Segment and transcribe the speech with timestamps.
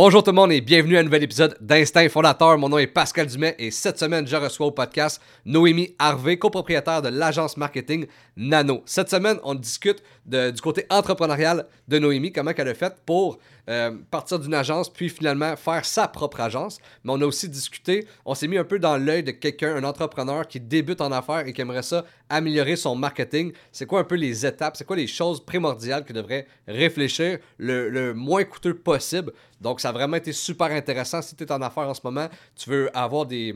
[0.00, 2.56] Bonjour tout le monde et bienvenue à un nouvel épisode d'Instinct Fondateur.
[2.56, 7.02] Mon nom est Pascal Dumais et cette semaine, je reçois au podcast Noémie Harvey, copropriétaire
[7.02, 8.06] de l'agence marketing
[8.36, 8.84] Nano.
[8.86, 13.90] Cette semaine, on discute du côté entrepreneurial de Noémie, comment elle a fait pour euh,
[14.10, 16.78] partir d'une agence puis finalement faire sa propre agence.
[17.02, 19.84] Mais on a aussi discuté, on s'est mis un peu dans l'œil de quelqu'un, un
[19.84, 23.52] entrepreneur qui débute en affaires et qui aimerait ça améliorer son marketing.
[23.72, 27.88] C'est quoi un peu les étapes, c'est quoi les choses primordiales qu'il devrait réfléchir le,
[27.88, 29.32] le moins coûteux possible?
[29.60, 31.22] Donc a vraiment été super intéressant.
[31.22, 33.54] Si tu es en affaires en ce moment, tu veux avoir des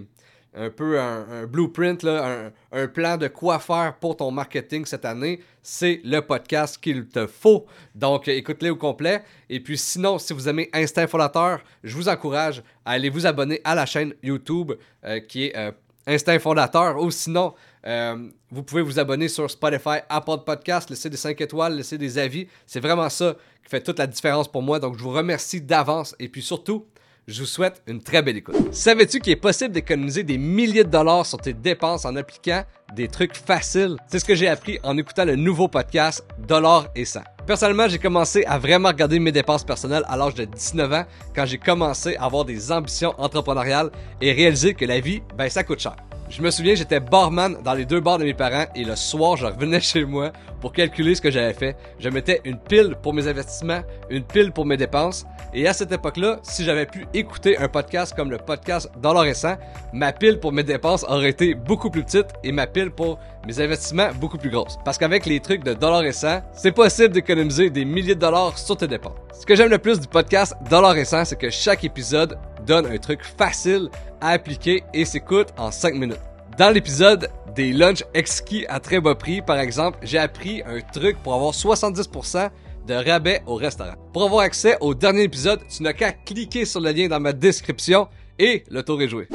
[0.54, 5.40] un peu un, blueprint, là, un, plan de quoi faire pour ton marketing cette année,
[5.62, 7.66] c'est le podcast qu'il te faut.
[7.94, 9.22] Donc, écoute-les au complet.
[9.48, 13.60] Et puis, sinon, si vous aimez Instinct Fondateur, je vous encourage à aller vous abonner
[13.64, 14.72] à la chaîne YouTube
[15.04, 15.72] euh, qui est euh,
[16.06, 17.00] Instinct Fondateur.
[17.00, 17.54] Ou sinon,
[17.86, 22.18] euh, vous pouvez vous abonner sur Spotify, Apple Podcast, laisser des 5 étoiles, laisser des
[22.18, 22.48] avis.
[22.66, 24.78] C'est vraiment ça qui fait toute la différence pour moi.
[24.78, 26.14] Donc, je vous remercie d'avance.
[26.18, 26.86] Et puis surtout,
[27.28, 28.74] je vous souhaite une très belle écoute.
[28.74, 33.08] Savais-tu qu'il est possible d'économiser des milliers de dollars sur tes dépenses en appliquant des
[33.08, 33.96] trucs faciles?
[34.08, 37.20] C'est ce que j'ai appris en écoutant le nouveau podcast Dollars et 100.
[37.46, 41.46] Personnellement, j'ai commencé à vraiment regarder mes dépenses personnelles à l'âge de 19 ans quand
[41.46, 45.80] j'ai commencé à avoir des ambitions entrepreneuriales et réaliser que la vie, ben ça coûte
[45.80, 45.96] cher.
[46.28, 49.36] Je me souviens, j'étais barman dans les deux bars de mes parents et le soir,
[49.36, 51.76] je revenais chez moi pour calculer ce que j'avais fait.
[51.98, 55.26] Je mettais une pile pour mes investissements, une pile pour mes dépenses.
[55.54, 59.56] Et à cette époque-là, si j'avais pu écouter un podcast comme le podcast Dollar récent,
[59.92, 63.60] ma pile pour mes dépenses aurait été beaucoup plus petite et ma pile pour mes
[63.60, 64.78] investissements beaucoup plus grosse.
[64.82, 68.78] Parce qu'avec les trucs de Dollar récent, c'est possible d'économiser des milliers de dollars sur
[68.78, 69.18] tes dépenses.
[69.38, 72.96] Ce que j'aime le plus du podcast Dollar récent, c'est que chaque épisode donne un
[72.96, 73.90] truc facile
[74.22, 76.20] à appliquer et s'écoute en 5 minutes.
[76.56, 81.18] Dans l'épisode des lunchs exquis à très bas prix, par exemple, j'ai appris un truc
[81.22, 82.48] pour avoir 70%
[82.86, 83.94] de rabais au restaurant.
[84.12, 87.32] Pour avoir accès au dernier épisode, tu n'as qu'à cliquer sur le lien dans ma
[87.32, 89.28] description et le tour est joué.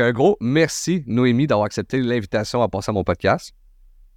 [0.00, 3.52] Un gros merci, Noémie, d'avoir accepté l'invitation à passer à mon podcast.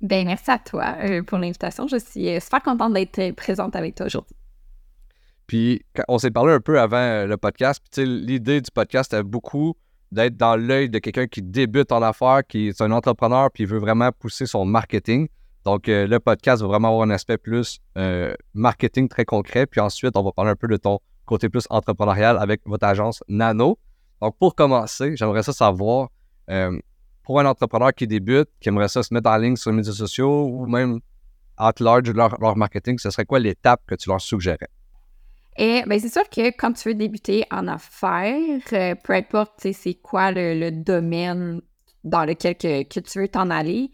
[0.04, 1.88] Ben, merci à toi euh, pour l'invitation.
[1.88, 4.36] Je suis euh, super contente d'être euh, présente avec toi aujourd'hui.
[5.48, 7.82] Puis, on s'est parlé un peu avant le podcast.
[7.90, 9.76] Puis, l'idée du podcast est beaucoup
[10.12, 13.80] d'être dans l'œil de quelqu'un qui débute en affaires, qui est un entrepreneur, puis veut
[13.80, 15.28] vraiment pousser son marketing.
[15.64, 17.80] Donc, le podcast va vraiment avoir un aspect plus
[18.54, 19.66] marketing très concret.
[19.66, 23.24] Puis ensuite, on va parler un peu de ton côté plus entrepreneurial avec votre agence
[23.28, 23.78] Nano.
[24.24, 26.08] Donc, pour commencer, j'aimerais ça savoir,
[26.50, 26.80] euh,
[27.24, 29.92] pour un entrepreneur qui débute, qui aimerait ça se mettre en ligne sur les médias
[29.92, 31.02] sociaux ou même
[31.58, 34.70] at large leur, leur marketing, ce serait quoi l'étape que tu leur suggérais?
[35.58, 39.68] Et eh, ben c'est sûr que quand tu veux débuter en affaires, euh, peu importe
[39.74, 41.62] c'est quoi le, domaine
[42.06, 43.92] dans lequel que, tu veux t'en aller,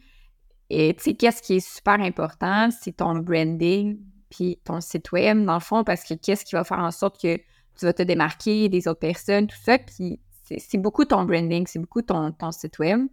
[0.70, 3.98] et tu sais, qu'est-ce qui est super important, c'est ton branding
[4.30, 7.20] puis ton site web, dans le fond, parce que qu'est-ce qui va faire en sorte
[7.20, 7.40] que
[7.80, 9.78] tu vas te démarquer des autres personnes, tout ça.
[9.78, 13.08] Puis c'est beaucoup ton branding, c'est beaucoup ton, site web.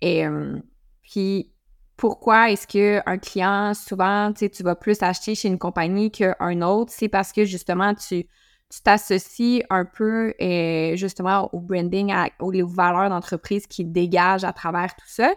[0.00, 0.58] Et euh,
[1.02, 1.52] puis
[1.96, 6.92] pourquoi est-ce qu'un client, souvent, tu vas plus acheter chez une compagnie qu'un autre?
[6.94, 8.26] C'est parce que justement, tu
[8.82, 15.06] t'associes un peu euh, justement au branding, aux valeurs d'entreprise qui dégagent à travers tout
[15.08, 15.34] ça.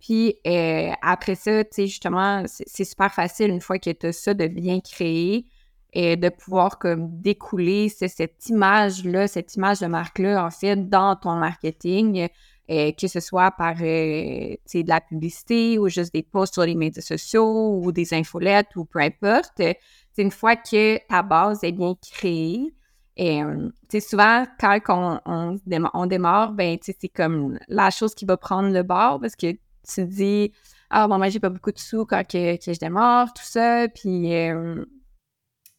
[0.00, 4.12] Puis euh, après ça, tu sais, justement, c'est super facile une fois que tu as
[4.12, 5.46] ça de bien créer
[5.92, 11.34] et de pouvoir comme découler cette image-là, cette image de marque-là, en fait, dans ton
[11.34, 12.28] marketing,
[12.70, 16.76] euh, que ce soit par euh, de la publicité ou juste des posts sur les
[16.76, 19.52] médias sociaux ou des infolettes ou peu importe.
[19.56, 22.72] C'est une fois que ta base est bien créée,
[23.16, 23.68] et euh,
[24.00, 24.80] souvent, quand
[25.26, 25.58] on,
[25.92, 30.06] on, démarre, ben, c'est comme la chose qui va prendre le bord parce que tu
[30.06, 30.52] dis,
[30.88, 33.88] ah, bon, moi, j'ai pas beaucoup de sous quand que, que je démarre, tout ça.
[33.88, 34.84] Puis, euh,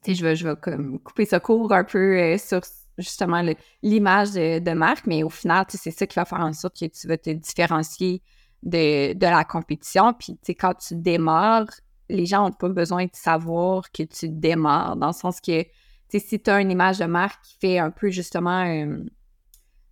[0.08, 2.62] je vais, je comme couper ce cours un peu euh, sur
[2.98, 3.44] justement
[3.82, 7.08] l'image de, marque, mais au final, c'est ça qui va faire en sorte que tu
[7.08, 8.22] vas te différencier
[8.64, 10.14] de, la compétition.
[10.14, 11.68] Puis, quand tu démarres,
[12.10, 15.66] les gens n'ont pas besoin de savoir que tu démarres, dans le sens que,
[16.14, 19.04] si tu as une image de marque qui fait un peu justement, euh,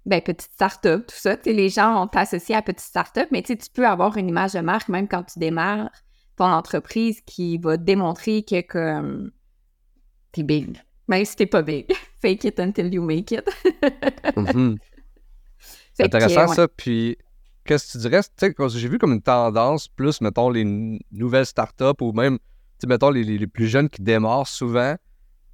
[0.05, 3.87] ben, petite start-up, tout ça, les gens vont t'associer à petite start-up, mais tu peux
[3.87, 5.89] avoir une image de marque même quand tu démarres
[6.35, 9.31] ton entreprise qui va démontrer que, comme,
[10.31, 10.81] t'es big.
[11.07, 11.91] Mais si t'es pas big,
[12.21, 13.47] fake it until you make it.
[14.35, 14.77] Mm-hmm.
[15.93, 16.67] C'est intéressant ça.
[16.67, 17.17] Puis,
[17.65, 18.21] qu'est-ce que tu dirais?
[18.69, 20.63] J'ai vu comme une tendance plus, mettons, les
[21.11, 22.37] nouvelles startups ou même,
[22.79, 24.95] tu mettons, les, les, plus jeunes qui démarrent souvent,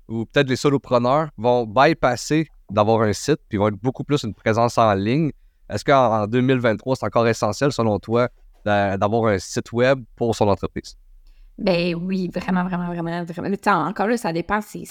[0.08, 4.36] ou peut-être les solopreneurs vont bypasser d'avoir un site, puis vont être beaucoup plus une
[4.36, 5.32] présence en ligne.
[5.70, 8.30] Est-ce qu'en 2023, c'est encore essentiel, selon toi,
[8.66, 10.96] d'avoir un site web pour son entreprise?
[11.58, 13.88] Ben oui, vraiment, vraiment, vraiment, vraiment.
[13.88, 14.84] encore là, ça dépend, c'est.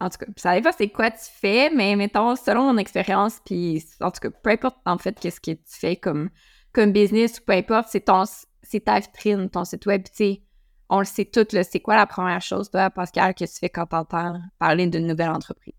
[0.00, 3.84] En tout cas, ça dépend c'est quoi tu fais, mais mettons, selon mon expérience, puis
[4.00, 6.30] en tout cas, peu importe en fait qu'est-ce que tu fais comme,
[6.72, 8.24] comme business ou peu importe, c'est ton
[8.62, 10.42] c'est ta vitrine, ton site web, tu sais,
[10.88, 13.86] on le sait tout, c'est quoi la première chose, toi, Pascal, que tu fais quand
[13.86, 15.74] tu entends parler d'une nouvelle entreprise?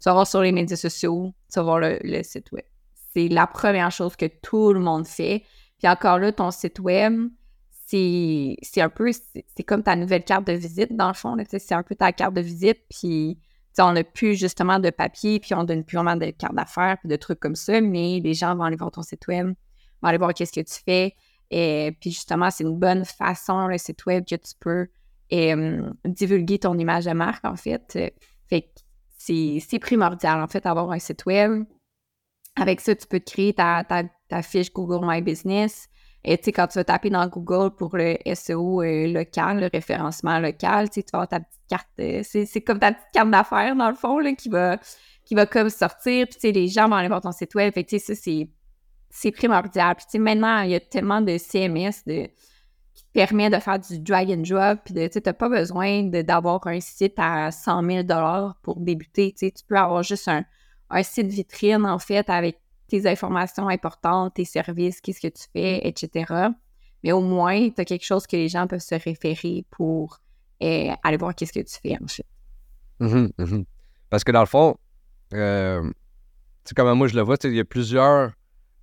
[0.00, 2.64] Tu vas voir sur les médias sociaux, tu vas voir le, le site web.
[3.12, 5.44] C'est la première chose que tout le monde fait.
[5.78, 7.28] Puis encore là, ton site web,
[7.86, 11.36] c'est un peu, c'est comme ta nouvelle carte de visite, dans le fond.
[11.48, 13.38] C'est un peu ta carte de visite, puis
[13.78, 17.08] on n'a plus justement de papier, puis on donne plus vraiment de cartes d'affaires, puis
[17.08, 19.48] de trucs comme ça, mais les gens vont aller voir ton site web,
[20.02, 21.14] vont aller voir qu'est-ce que tu fais.
[21.50, 24.88] Et puis justement, c'est une bonne façon, le site web, que tu peux
[26.04, 27.98] divulguer ton image de marque, en fait.
[28.48, 28.70] Fait
[29.18, 31.64] c'est primordial, en fait, d'avoir un site web.
[32.56, 35.88] Avec ça, tu peux créer ta, ta fiche Google My Business.
[36.24, 40.38] Et tu sais, quand tu vas taper dans Google pour le SEO local, le référencement
[40.38, 43.90] local, tu vas avoir ta petite carte, euh, c'est comme ta petite carte d'affaires, dans
[43.90, 44.78] le fond, là, qui va,
[45.26, 46.26] qui va comme sortir.
[46.26, 47.74] Puis tu sais, les gens vont aller voir ton site web.
[47.74, 48.30] Tu sais, ça,
[49.10, 49.94] c'est primordial.
[49.96, 53.78] Puis tu sais, maintenant, il y a tellement de CMS qui te permet de faire
[53.78, 54.78] du drag and drop.
[54.86, 58.06] Puis tu sais, n'as pas besoin d'avoir un site à 100 000
[58.62, 59.34] pour débuter.
[59.38, 60.42] Tu tu peux avoir juste un,
[60.88, 65.80] un site vitrine, en fait, avec tes informations importantes, tes services, qu'est-ce que tu fais,
[65.84, 65.86] mm.
[65.88, 66.34] etc.
[67.02, 70.20] Mais au moins, tu as quelque chose que les gens peuvent se référer pour
[70.60, 72.26] eh, aller voir qu'est-ce que tu fais, en fait.
[73.00, 73.64] Mm-hmm, mm-hmm.
[74.10, 74.76] Parce que dans le fond,
[75.32, 75.90] euh,
[76.64, 78.32] sais, comme moi je le vois, il y a plusieurs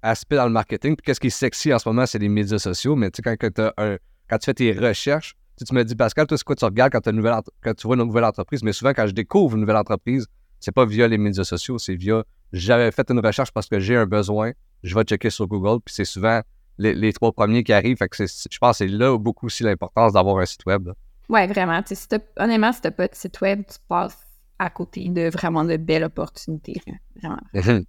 [0.01, 0.95] aspects dans le marketing.
[0.95, 2.95] Puis qu'est-ce qui est sexy en ce moment, c'est les médias sociaux.
[2.95, 6.65] Mais quand, quand tu fais tes recherches, tu me dis, Pascal, toi, c'est quoi tu
[6.65, 8.63] regardes quand, nouvelle, quand tu vois une nouvelle entreprise?
[8.63, 10.25] Mais souvent, quand je découvre une nouvelle entreprise,
[10.59, 13.95] c'est pas via les médias sociaux, c'est via j'avais fait une recherche parce que j'ai
[13.95, 14.51] un besoin,
[14.83, 16.41] je vais checker sur Google, puis c'est souvent
[16.77, 17.97] les, trois premiers qui arrivent.
[17.97, 20.89] Fait que je pense que c'est là beaucoup aussi l'importance d'avoir un site web.
[21.29, 21.81] Oui, vraiment.
[21.85, 21.95] Si
[22.37, 24.17] honnêtement, si tu n'as pas de site web, tu passes
[24.59, 26.81] à côté de vraiment de belles opportunités.
[27.15, 27.39] Vraiment.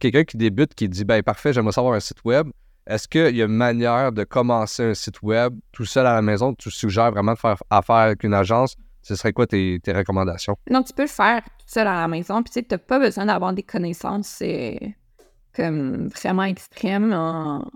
[0.00, 2.48] Quelqu'un qui débute, qui dit ben parfait, j'aimerais savoir un site web.
[2.86, 6.22] Est-ce qu'il y a une manière de commencer un site web tout seul à la
[6.22, 6.54] maison?
[6.54, 8.76] Tu suggères vraiment de faire affaire avec une agence?
[9.06, 10.56] Ce serait quoi tes, recommandations?
[10.68, 12.42] Non, tu peux le faire tout seul à la maison.
[12.42, 14.74] Puis tu sais, n'as pas besoin d'avoir des connaissances euh,
[15.54, 17.70] comme vraiment extrêmes en,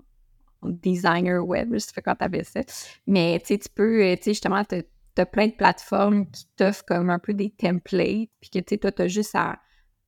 [0.63, 2.59] designer web, je sais pas quand t'avais ça.
[3.07, 4.83] Mais tu tu peux, euh, tu sais, justement, tu
[5.17, 8.29] as plein de plateformes qui t'offrent comme un peu des templates.
[8.41, 9.57] Puis que tu sais, toi, tu as juste à,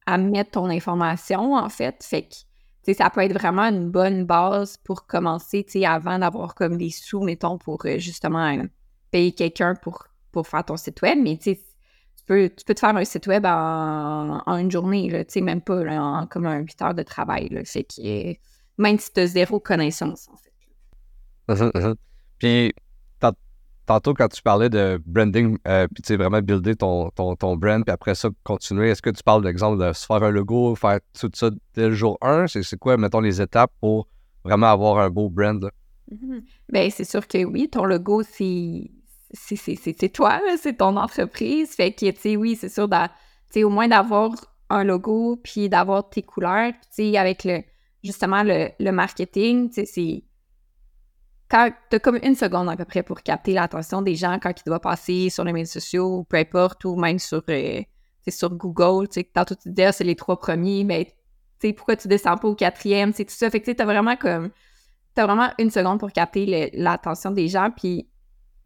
[0.05, 2.03] à, mettre ton information, en fait.
[2.03, 2.43] Fait que, tu
[2.83, 6.77] sais, ça peut être vraiment une bonne base pour commencer, tu sais, avant d'avoir comme
[6.77, 8.61] des sous, mettons, pour euh, justement
[9.09, 11.55] payer quelqu'un pour pour faire ton site web, mais tu
[12.25, 16.27] peux, tu peux te faire un site web en, une journée, là, même pas en,
[16.27, 17.47] comme un 8 heures de travail.
[17.49, 18.35] Là, fait que,
[18.77, 21.95] même si tu as zéro connaissance, en fait.
[22.39, 22.73] Puis,
[23.85, 27.55] tantôt, quand tu parlais de branding, euh, puis tu sais, vraiment builder ton, ton, ton,
[27.57, 30.75] brand, puis après ça, continuer, est-ce que tu parles, d'exemple, de se faire un logo,
[30.75, 32.47] faire tout ça dès le jour 1?
[32.47, 34.07] C'est quoi, mettons, les étapes pour
[34.43, 35.61] vraiment avoir un beau brand?
[35.61, 35.71] Là?
[36.11, 36.43] Mm-hmm.
[36.69, 38.89] Bien, c'est sûr que oui, ton logo, c'est
[39.33, 41.71] c'est toi, c'est ton entreprise.
[41.71, 42.87] Fait que, tu sais, oui, c'est sûr,
[43.57, 44.31] au moins d'avoir
[44.69, 46.73] un logo, puis d'avoir tes couleurs.
[46.73, 47.63] tu sais, avec le,
[48.03, 50.23] justement le, marketing, tu sais, c'est.
[51.49, 54.53] Quand tu as comme une seconde à peu près pour capter l'attention des gens quand
[54.59, 57.81] ils doivent passer sur les médias sociaux, peu importe, ou même sur, euh,
[58.27, 61.73] sur Google, tu sais, tantôt tu disais, ah, c'est les trois premiers, mais tu sais,
[61.73, 63.49] pourquoi tu descends pas au quatrième, c'est tout ça.
[63.49, 64.49] Fait que tu as vraiment comme.
[65.13, 68.09] T'as vraiment une seconde pour capter l'attention des gens, puis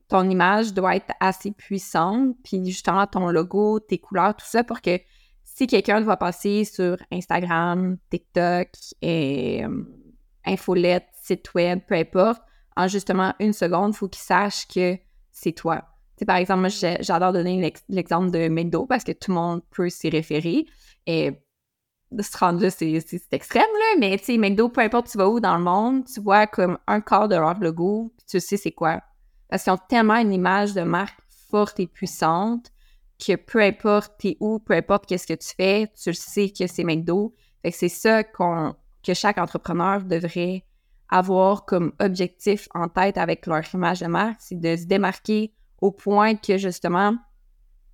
[0.07, 4.81] ton image doit être assez puissante, puis justement ton logo, tes couleurs, tout ça, pour
[4.81, 4.99] que
[5.43, 8.69] si quelqu'un va passer sur Instagram, TikTok,
[9.01, 9.83] et, euh,
[10.45, 12.41] infolette, site web, peu importe,
[12.75, 14.97] en justement une seconde, il faut qu'il sache que
[15.31, 15.83] c'est toi.
[16.25, 20.09] par exemple, moi, j'adore donner l'exemple de McDo parce que tout le monde peut s'y
[20.09, 20.65] référer.
[21.05, 21.31] Et
[22.19, 22.93] se rendre là, c'est
[23.31, 26.21] extrême, là, mais tu sais, McDo, peu importe tu vas où dans le monde, tu
[26.21, 29.01] vois comme un quart de leur logo, tu sais c'est quoi.
[29.49, 32.71] Parce qu'ils ont tellement une image de marque forte et puissante
[33.19, 36.67] que peu importe t'es où, peu importe qu'est-ce que tu fais, tu le sais que
[36.67, 37.33] c'est McDo.
[37.61, 40.65] Fait que c'est ça que chaque entrepreneur devrait
[41.09, 45.91] avoir comme objectif en tête avec leur image de marque, c'est de se démarquer au
[45.91, 47.15] point que justement,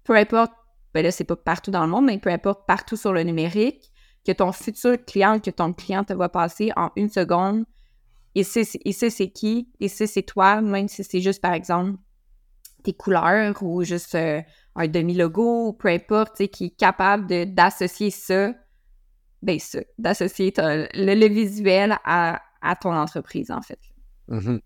[0.03, 0.51] peu importe,
[0.93, 3.91] ben là, c'est pas partout dans le monde, mais peu importe partout sur le numérique,
[4.25, 7.65] que ton futur client, que ton client te va passer en une seconde,
[8.35, 11.53] il sait, il sait c'est qui, il sait c'est toi, même si c'est juste, par
[11.53, 11.97] exemple,
[12.83, 14.41] tes couleurs ou juste euh,
[14.75, 18.53] un demi-logo ou peu importe, qui est capable d'associer ça,
[19.41, 22.41] ben ça, d'associer le, visuel à,
[22.81, 23.79] ton entreprise, en fait.
[24.29, 24.59] Mm-hmm.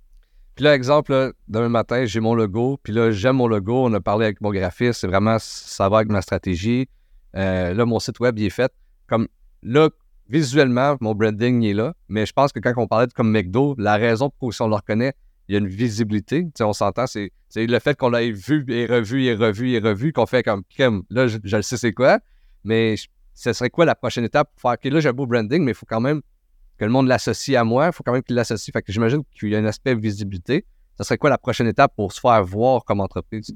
[0.56, 4.00] Puis là, exemple, demain matin, j'ai mon logo, puis là, j'aime mon logo, on a
[4.00, 6.88] parlé avec mon graphiste, c'est vraiment, ça va avec ma stratégie.
[7.36, 8.72] Euh, là, mon site web, il est fait.
[9.08, 9.28] Comme
[9.62, 9.90] là,
[10.30, 13.76] visuellement, mon branding est là, mais je pense que quand on parlait de comme McDo,
[13.78, 15.14] la raison pour si on le reconnaît,
[15.48, 16.48] il y a une visibilité.
[16.60, 20.26] on s'entend, c'est, le fait qu'on l'ait vu et revu et revu et revu qu'on
[20.26, 20.64] fait comme
[21.10, 22.20] Là, je, le sais c'est quoi,
[22.64, 22.96] mais
[23.34, 25.72] ce serait quoi la prochaine étape pour faire OK, là, j'ai un beau branding, mais
[25.72, 26.22] il faut quand même
[26.78, 27.88] que le monde l'associe à moi.
[27.88, 28.72] Il faut quand même qu'il l'associe.
[28.74, 30.66] Fait que j'imagine qu'il y a un aspect visibilité.
[30.98, 33.56] Ce serait quoi la prochaine étape pour se faire voir comme entreprise?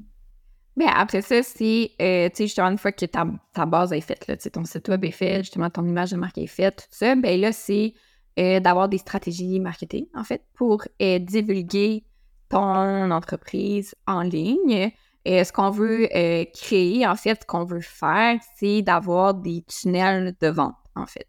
[0.76, 3.24] Bien, après ça, c'est, euh, tu sais, justement, une fois que ta,
[3.66, 6.46] base est faite, là, ton site web est fait, justement, ton image de marque est
[6.46, 7.92] faite, tout ça, bien là, c'est
[8.38, 12.04] euh, d'avoir des stratégies marketing, en fait, pour euh, divulguer
[12.48, 14.90] ton entreprise en ligne.
[15.24, 16.08] Et ce qu'on veut
[16.52, 21.28] créer, en fait, ce qu'on veut faire, c'est d'avoir des tunnels de vente, en fait.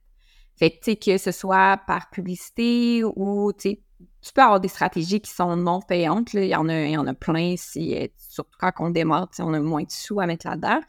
[0.55, 3.81] Fait que, que ce soit par publicité ou, tu sais,
[4.23, 6.33] tu peux avoir des stratégies qui sont non payantes.
[6.33, 9.29] Il, y en a, il y en a plein, si, euh, surtout quand on démarre,
[9.39, 10.79] on a moins de sous à mettre là-dedans.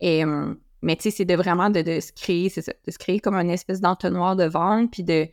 [0.00, 3.50] Et, hum, mais c'est de vraiment de, se créer, c'est de se créer comme une
[3.50, 5.26] espèce d'entonnoir de vente, puis de,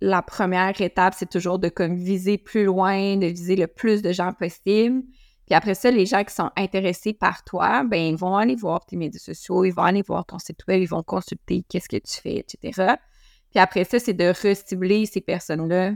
[0.00, 4.12] la première étape, c'est toujours de comme viser plus loin, de viser le plus de
[4.12, 5.02] gens possible.
[5.46, 8.84] Puis après ça, les gens qui sont intéressés par toi, ben ils vont aller voir
[8.86, 11.96] tes médias sociaux, ils vont aller voir ton site web, ils vont consulter qu'est-ce que
[11.96, 12.94] tu fais, etc.
[13.50, 15.92] Puis après ça, c'est de recibler ces personnes-là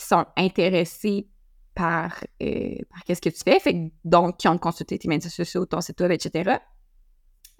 [0.00, 1.28] qui sont intéressés
[1.74, 5.82] par, euh, par qu'est-ce que tu fais, donc qui ont consulté tes médias sociaux, ton
[5.82, 6.58] site web, etc.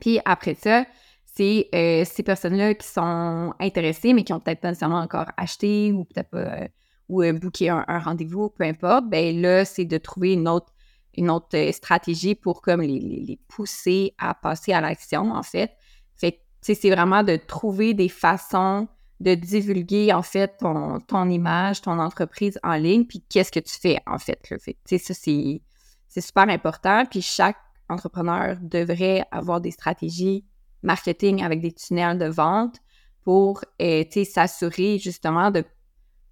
[0.00, 0.86] Puis après ça,
[1.26, 5.92] c'est euh, ces personnes-là qui sont intéressées, mais qui ont peut-être pas nécessairement encore acheté
[5.92, 6.68] ou peut-être pas, euh,
[7.10, 10.72] ou booké un, rendez-vous, peu importe, ben là, c'est de trouver une autre,
[11.18, 15.72] une autre stratégie pour comme les, les pousser à passer à l'action, en fait.
[16.16, 18.88] Fait c'est vraiment de trouver des façons
[19.20, 23.78] de divulguer, en fait, ton, ton image, ton entreprise en ligne, puis qu'est-ce que tu
[23.78, 24.48] fais, en fait.
[24.50, 24.56] Là.
[24.58, 25.62] Fait ça, c'est,
[26.08, 27.04] c'est super important.
[27.04, 27.58] Puis chaque
[27.88, 30.44] entrepreneur devrait avoir des stratégies
[30.82, 32.76] marketing avec des tunnels de vente
[33.22, 35.64] pour euh, s'assurer justement de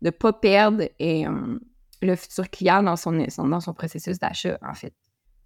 [0.00, 1.58] ne pas perdre euh,
[2.00, 4.94] le futur client dans son, dans son processus d'achat, en fait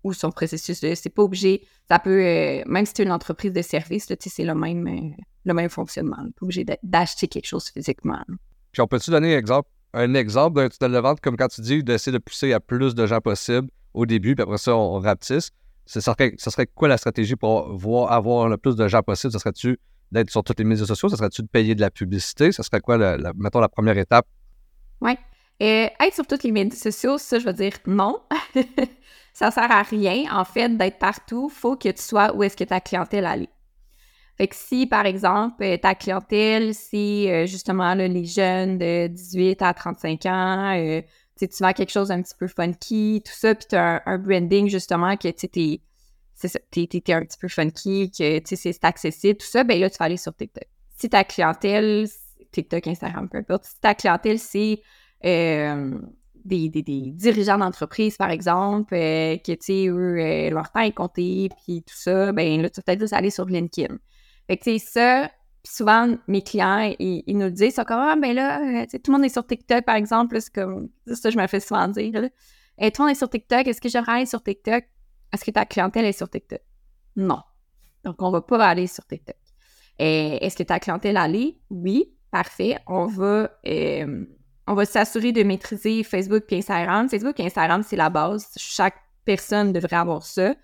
[0.05, 0.79] ou son processus.
[0.81, 1.67] C'est pas obligé.
[1.89, 5.23] Ça peut, euh, même si tu es une entreprise de service, c'est le même, euh,
[5.45, 6.17] le même fonctionnement.
[6.17, 8.23] Pas obligé d'acheter quelque chose physiquement.
[8.73, 11.61] Puis on peut-tu donner un exemple, un exemple d'un tunnel de vente, comme quand tu
[11.61, 14.99] dis d'essayer de pousser à plus de gens possible au début, puis après ça, on,
[14.99, 15.51] rapetisse.
[15.85, 19.33] Ce serait, ça serait quoi la stratégie pour voir, avoir le plus de gens possible?
[19.33, 19.79] Ça serait-tu
[20.13, 21.09] d'être sur toutes les médias sociaux?
[21.09, 22.53] Ça serait-tu de payer de la publicité?
[22.53, 24.27] Ça serait quoi, la, mettons, la première étape?
[25.01, 25.13] Oui.
[25.61, 28.21] Euh, être sur toutes les médias sociaux, ça, je veux dire non.
[29.33, 31.49] ça sert à rien, en fait, d'être partout.
[31.49, 33.49] faut que tu sois où est-ce que ta clientèle allait.
[34.37, 39.61] Fait que si, par exemple, euh, ta clientèle, c'est euh, justement les jeunes de 18
[39.63, 41.03] à 35 ans, euh,
[41.39, 44.69] tu vas quelque chose d'un petit peu funky, tout ça, puis tu as un, branding,
[44.69, 45.81] justement, que tu es,
[47.13, 50.35] un petit peu funky, que c'est accessible, tout ça, ben là, tu vas aller sur
[50.35, 50.65] TikTok.
[50.97, 52.07] Si ta clientèle,
[52.53, 54.83] TikTok, Instagram, peu importe, si ta clientèle, c'est
[56.45, 61.49] des, dirigeants d'entreprise, par exemple, euh, qui, tu sais, eux, euh, leur temps est compté,
[61.65, 63.97] puis tout ça, ben là, tu vas peut-être juste aller sur LinkedIn.
[64.47, 65.31] Fait que, tu sais, ça,
[65.65, 69.25] souvent, mes clients, ils, nous disent, ça comme, ah, ben là, euh, tout le monde
[69.25, 72.29] est sur TikTok, par exemple, c'est comme, ça, je me fais souvent dire,
[72.79, 74.85] Et tout le monde est sur TikTok, est-ce que je aller sur TikTok?
[75.33, 76.61] Est-ce que ta clientèle est sur TikTok?
[77.17, 77.41] Non.
[78.05, 79.37] Donc, on va pas aller sur TikTok.
[79.99, 81.61] Est-ce que ta clientèle allait?
[81.71, 82.79] Oui, parfait.
[82.87, 83.51] On va
[84.67, 87.09] on va s'assurer de maîtriser Facebook et Instagram.
[87.09, 88.49] Facebook et Instagram, c'est la base.
[88.57, 90.55] Chaque personne devrait avoir ça.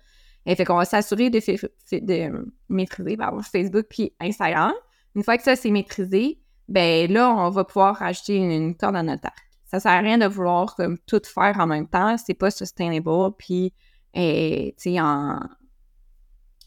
[0.45, 3.17] Et fait qu'on va s'assurer de, de, maîtriser
[3.51, 4.73] Facebook puis Instagram.
[5.15, 9.03] Une fois que ça c'est maîtrisé, ben là, on va pouvoir rajouter une, corde à
[9.03, 9.37] notre arc.
[9.65, 12.17] Ça sert à rien de vouloir comme tout faire en même temps.
[12.17, 13.35] C'est pas sustainable.
[13.37, 13.73] Puis,
[14.13, 15.39] tu sais, en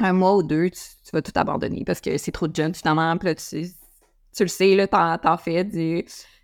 [0.00, 0.80] un mois ou deux, tu,
[1.12, 3.16] vas tout abandonner parce que c'est trop de jeunes finalement.
[3.18, 4.86] Puis là, tu, le sais, là,
[5.18, 5.64] t'en fais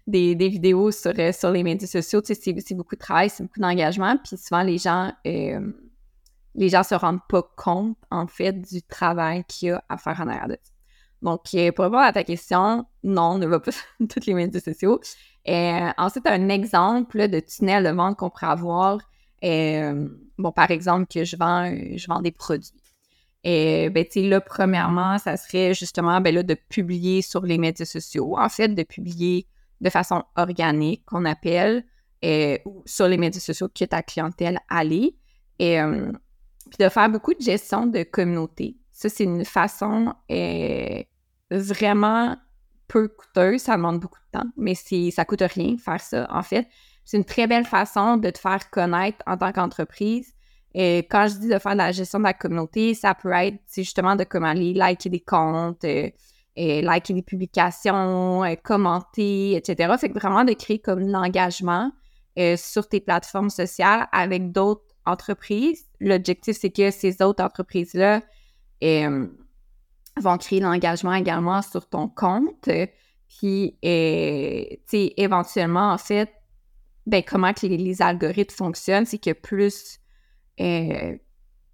[0.08, 4.16] des, vidéos sur, euh, sur les médias sociaux, c'est beaucoup de travail, c'est beaucoup d'engagement,
[4.16, 5.72] puis souvent les gens euh,
[6.54, 10.20] les gens se rendent pas compte, en fait, du travail qu'il y a à faire
[10.20, 10.72] en arrière de ça.
[11.22, 14.34] Donc, euh, pour répondre à ta question, non, on ne va pas sur tous les
[14.34, 15.00] médias sociaux.
[15.46, 18.98] ensuite, un exemple de tunnel de vente qu'on pourrait avoir,
[19.42, 22.72] bon, par exemple, que je vends, je vends des produits.
[23.44, 27.86] Et ben, tu là, premièrement, ça serait justement ben, là, de publier sur les médias
[27.86, 28.36] sociaux.
[28.36, 29.46] En fait, de publier
[29.80, 31.84] de façon organique, qu'on appelle,
[32.22, 35.14] et, ou sur les médias sociaux que ta clientèle allait.
[35.58, 36.12] Et euh,
[36.70, 38.76] puis de faire beaucoup de gestion de communauté.
[38.92, 41.02] Ça, c'est une façon euh,
[41.50, 42.36] vraiment
[42.88, 43.62] peu coûteuse.
[43.62, 46.66] Ça demande beaucoup de temps, mais ça coûte rien faire ça, en fait.
[47.04, 50.34] C'est une très belle façon de te faire connaître en tant qu'entreprise.
[50.74, 53.58] Et quand je dis de faire de la gestion de la communauté, ça peut être
[53.74, 56.10] justement de comment aller liker des comptes, euh,
[56.58, 59.94] et liker publications, euh, commenter, etc.
[59.98, 61.92] Fait que vraiment de créer comme l'engagement
[62.38, 65.86] euh, sur tes plateformes sociales avec d'autres entreprises.
[66.00, 68.22] L'objectif, c'est que ces autres entreprises-là
[70.20, 72.68] vont créer l'engagement également sur ton compte.
[73.28, 73.88] Puis, tu
[74.86, 76.30] sais, éventuellement, en fait,
[77.08, 79.98] ben, comment que les, algorithmes fonctionnent, c'est que plus,
[80.60, 81.16] euh,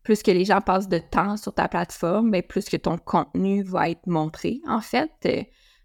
[0.04, 3.62] plus que les gens passent de temps sur ta plateforme, ben, plus que ton contenu
[3.64, 5.10] va être montré, en fait.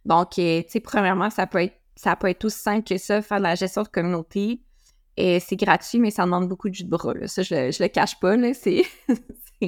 [0.06, 3.22] Donc, euh, tu sais, premièrement, ça peut être ça peut être aussi simple que ça,
[3.22, 4.62] faire de la gestion de communauté.
[5.18, 7.14] Et c'est gratuit, mais ça demande beaucoup de jus de bras.
[7.26, 8.84] Ça, je, le, le cache pas, c'est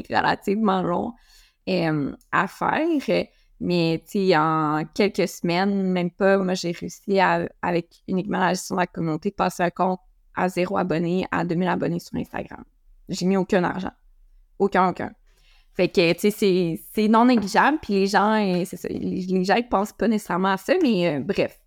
[0.10, 1.12] relativement long
[1.68, 3.28] euh, à faire.
[3.60, 4.02] Mais
[4.34, 7.20] en quelques semaines, même pas, moi j'ai réussi
[7.62, 10.00] avec uniquement la gestion de la communauté de passer un compte
[10.34, 12.64] à zéro abonné à 2000 abonnés sur Instagram.
[13.10, 13.92] J'ai mis aucun argent.
[14.62, 15.12] Aucun, aucun.
[15.74, 19.56] Fait que, tu sais, c'est non négligeable, puis les gens, euh, c'est ça, les, gens,
[19.56, 21.58] ils pensent pas nécessairement à ça, mais euh, bref.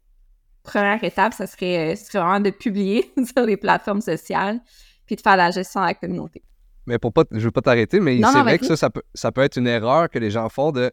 [0.62, 4.60] Première étape, ça serait, euh, serait vraiment de publier sur les plateformes sociales,
[5.06, 6.42] puis de faire la gestion de la communauté.
[6.86, 9.32] Mais pour pas, je veux pas t'arrêter, mais c'est vrai que ça, ça peut, ça
[9.32, 10.92] peut être une erreur que les gens font de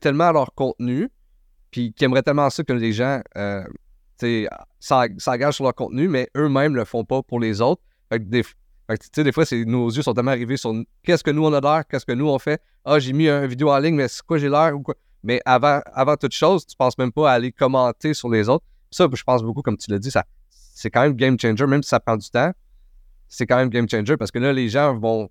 [0.00, 1.10] tellement à leur contenu,
[1.70, 3.64] puis qui aimeraient tellement ça que les gens euh,
[4.78, 7.82] s'engagent sur leur contenu, mais eux-mêmes le font pas pour les autres.
[8.08, 8.42] Fait que des,
[9.16, 12.06] des fois, nos yeux sont tellement arrivés sur qu'est-ce que nous on a l'air, qu'est-ce
[12.06, 12.60] que nous on fait.
[12.84, 14.94] Ah, j'ai mis une vidéo en ligne, mais c'est quoi j'ai l'air ou quoi?
[15.22, 18.64] Mais avant, avant toute chose, tu penses même pas à aller commenter sur les autres.
[18.90, 20.10] Ça, je pense beaucoup, comme tu l'as dit,
[20.50, 22.52] c'est quand même game changer, même si ça prend du temps.
[23.28, 25.28] C'est quand même game changer parce que là, les gens vont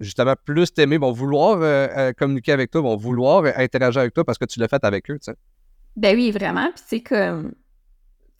[0.00, 4.24] justement plus t'aimer, vont vouloir euh, euh, communiquer avec toi, vont vouloir interagir avec toi
[4.24, 5.36] parce que tu l'as fait avec eux, tu sais.
[5.96, 6.70] Ben oui, vraiment.
[6.74, 7.65] Puis c'est comme, tu sais,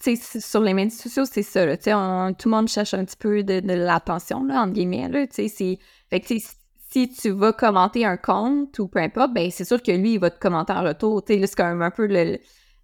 [0.00, 4.46] sur les médias sociaux, c'est ça, tout le monde cherche un petit peu de, l'attention,
[4.48, 9.82] entre guillemets, là, si tu vas commenter un compte ou peu importe, ben c'est sûr
[9.82, 12.38] que lui, il va te commenter en retour, c'est quand même un peu le,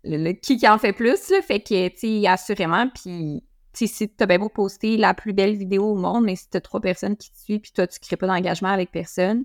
[0.04, 3.42] le, qui en fait plus, fait que, assurément, puis
[3.74, 6.56] si tu as bien beau poster la plus belle vidéo au monde, mais si tu
[6.56, 9.44] as trois personnes qui te suivent, puis toi, tu ne crées pas d'engagement avec personne,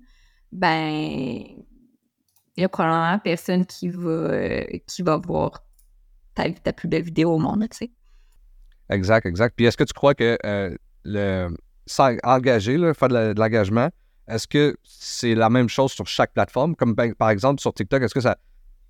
[0.51, 0.89] ben,
[2.57, 5.63] il y a probablement personne qui va, euh, qui va voir
[6.37, 7.91] ta, ta, plus belle vidéo au monde, tu sais.
[8.89, 9.53] Exact, exact.
[9.55, 11.49] Puis est-ce que tu crois que euh,
[11.85, 13.89] s'engager, faire de l'engagement,
[14.27, 16.75] est-ce que c'est la même chose sur chaque plateforme?
[16.75, 18.37] Comme ben, par exemple sur TikTok, est-ce que ça.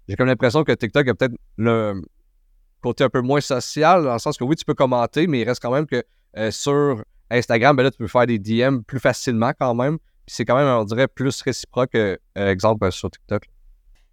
[0.08, 2.02] J'ai comme l'impression que TikTok a peut-être le,
[2.82, 5.44] côté un peu moins social, dans le sens que oui, tu peux commenter, mais il
[5.44, 6.04] reste quand même que
[6.38, 9.98] euh, sur Instagram, ben là, tu peux faire des DM plus facilement quand même.
[9.98, 13.50] Puis c'est quand même, on dirait, plus réciproque, euh, exemple, sur TikTok.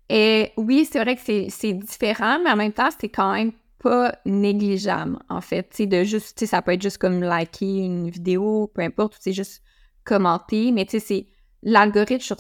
[0.09, 4.15] Et oui, c'est vrai que c'est différent, mais en même temps, c'est quand même pas
[4.25, 5.81] négligeable, en fait.
[5.81, 9.63] De juste, ça peut être juste comme liker une vidéo, peu importe, c'est juste
[10.05, 11.27] commenter, mais c'est
[11.63, 12.37] l'algorithme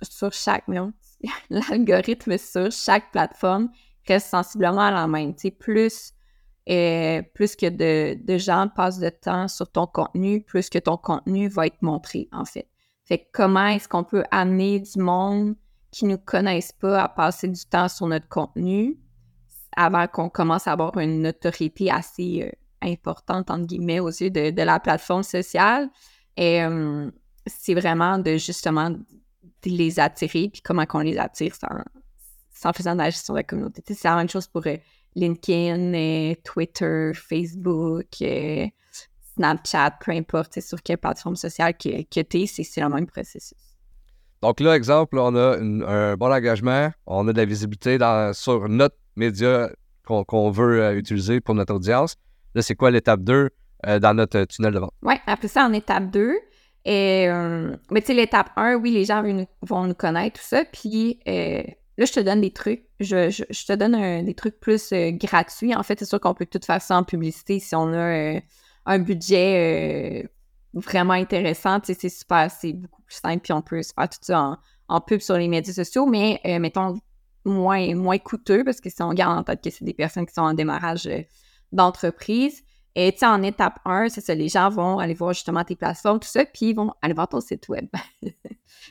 [0.00, 0.64] sur, chaque,
[1.50, 3.70] l'algorithme sur chaque plateforme
[4.06, 5.34] reste sensiblement la même.
[5.58, 6.12] Plus,
[6.68, 10.96] euh, plus que de, de, gens passent de temps sur ton contenu, plus que ton
[10.96, 12.68] contenu va être montré, en fait.
[13.04, 15.54] Fait que comment est-ce qu'on peut amener du monde
[15.92, 18.98] qui ne nous connaissent pas à passer du temps sur notre contenu
[19.76, 22.50] avant qu'on commence à avoir une autorité assez euh,
[22.82, 25.88] importante, entre guillemets, aux yeux de, la plateforme sociale.
[26.36, 27.10] Et euh,
[27.46, 28.98] c'est vraiment de justement de
[29.64, 31.68] les attirer, puis comment qu'on les attire sans,
[32.68, 33.82] en faisant de la gestion de la communauté.
[33.86, 34.76] c'est la même chose pour euh,
[35.14, 38.06] LinkedIn, Twitter, Facebook,
[39.36, 43.71] Snapchat, peu importe sur quelle plateforme sociale que tu es, c'est le même processus.
[44.42, 47.98] Donc là, exemple, on a un bon engagement, on a de la visibilité
[48.32, 49.70] sur notre média
[50.04, 52.16] qu'on veut utiliser pour notre audience.
[52.54, 53.50] Là, c'est quoi l'étape 2
[54.00, 54.92] dans notre tunnel de vente?
[55.02, 56.34] Oui, après ça, en étape 2,
[56.84, 57.28] et,
[57.90, 59.22] mais tu sais, l'étape 1, oui, les gens
[59.62, 60.64] vont nous, connaître, tout ça.
[60.64, 61.20] Puis
[61.98, 62.84] Là, je te donne des trucs.
[63.00, 63.28] Je,
[63.66, 65.74] te donne des trucs plus euh, gratuits.
[65.74, 68.40] En fait, c'est sûr qu'on peut tout faire en publicité si on a euh,
[68.86, 70.28] un budget euh,
[70.74, 71.78] vraiment intéressant.
[71.82, 74.58] C'est super, c'est beaucoup plus simple, puis on peut se faire tout ça
[74.88, 76.98] en, pub sur les médias sociaux, mais mettons
[77.44, 80.34] moins, moins coûteux parce que si on garde en tête que c'est des personnes qui
[80.34, 81.08] sont en démarrage
[81.72, 82.62] d'entreprise,
[82.94, 86.20] Et tu en étape 1, c'est ça, les gens vont aller voir justement tes plateformes,
[86.20, 87.86] tout ça, puis ils vont aller voir ton site web.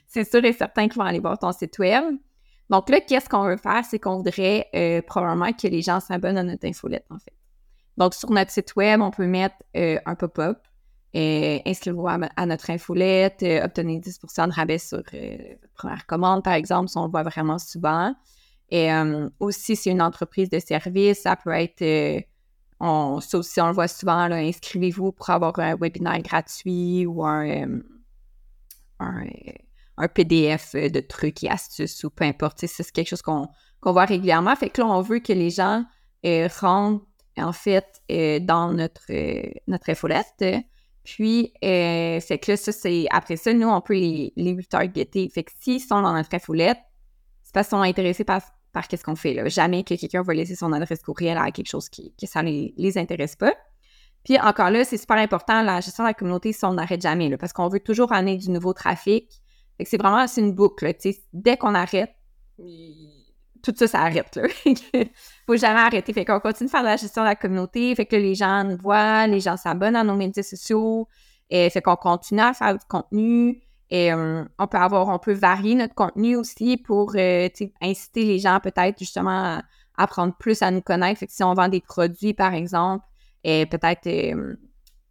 [0.08, 2.04] c'est sûr et certain qu'ils vont aller voir ton site web.
[2.72, 3.84] Donc là, qu'est-ce qu'on veut faire?
[3.86, 7.34] C'est qu'on voudrait euh, probablement que les gens s'abonnent à notre infolette, en fait.
[7.98, 10.58] Donc, sur notre site web, on peut mettre euh, un pop-up,
[11.15, 15.15] euh, inscrivez-vous à, notre infolette, obtenez 10 de rabais sur votre
[15.76, 18.15] première commande, par exemple, si on le voit vraiment souvent.
[18.69, 18.89] Et
[19.41, 22.26] aussi, c'est une entreprise de service, ça peut être,
[22.80, 27.82] on, ça aussi, on le voit souvent, inscrivez-vous pour avoir un webinaire gratuit ou un,
[30.02, 32.65] un PDF euh, de trucs et astuces ou peu importe.
[32.65, 33.47] C'est quelque chose qu'on
[33.84, 34.56] voit régulièrement.
[34.56, 35.86] Fait que là, on veut que les gens
[36.26, 37.06] euh, rentrent
[37.38, 39.12] en fait euh, dans notre,
[39.67, 40.43] notre infolette.
[41.04, 45.30] Puis, fait que là, ça, c'est après ça, nous, on peut les, les retargeter.
[45.30, 46.78] Fait que s'ils sont dans notre infolette,
[47.42, 49.34] c'est parce qu'ils sont intéressés par, par qu'est-ce qu'on fait.
[49.34, 49.48] Là.
[49.48, 52.74] Jamais que quelqu'un va laisser son adresse courriel à quelque chose qui, que ça les,
[52.78, 53.54] les intéresse pas.
[54.24, 57.28] Puis encore là, c'est super important, la gestion de la communauté, ça, on n'arrête jamais,
[57.28, 59.42] là, parce qu'on veut toujours amener du nouveau trafic
[59.86, 60.92] c'est vraiment, c'est une boucle,
[61.34, 62.12] Dès qu'on arrête,
[63.63, 64.43] tout ça, ça arrête, là.
[65.47, 66.13] Faut jamais arrêter.
[66.13, 67.93] Fait qu'on continue de faire la gestion de la communauté.
[67.95, 71.08] Fait que les gens nous voient, les gens s'abonnent à nos médias sociaux.
[71.50, 73.62] Et fait qu'on continue à faire du contenu.
[73.91, 77.50] Et euh, on peut avoir, on peut varier notre contenu aussi pour euh,
[77.82, 79.62] inciter les gens peut-être justement à
[79.97, 81.19] apprendre plus à nous connaître.
[81.19, 83.06] Fait que si on vend des produits, par exemple,
[83.43, 84.56] et peut-être euh,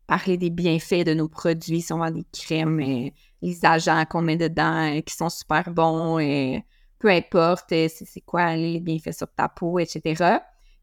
[0.06, 4.38] parler des bienfaits de nos produits, si on vend des crèmes, les agents qu'on met
[4.38, 6.64] dedans qui sont super bons, et
[7.00, 10.38] peu importe euh, c'est quoi les bienfaits sur ta peau, etc.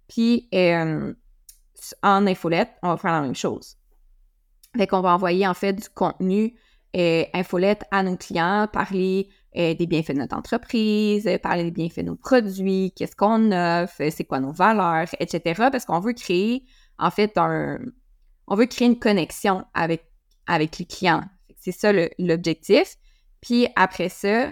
[0.09, 1.13] Puis euh,
[2.03, 3.77] en infolette, on va faire la même chose.
[4.75, 6.53] Fait qu'on va envoyer en fait du contenu
[7.33, 12.15] infolette à nos clients, parler des bienfaits de notre entreprise, parler des bienfaits de nos
[12.15, 15.69] produits, qu'est-ce qu'on offre, c'est quoi nos valeurs, etc.
[15.71, 16.63] Parce qu'on veut créer
[16.97, 17.77] en fait un,
[18.47, 20.05] on veut créer une connexion avec,
[20.47, 21.23] avec les clients.
[21.59, 22.95] C'est ça l'objectif.
[23.41, 24.51] Puis après ça,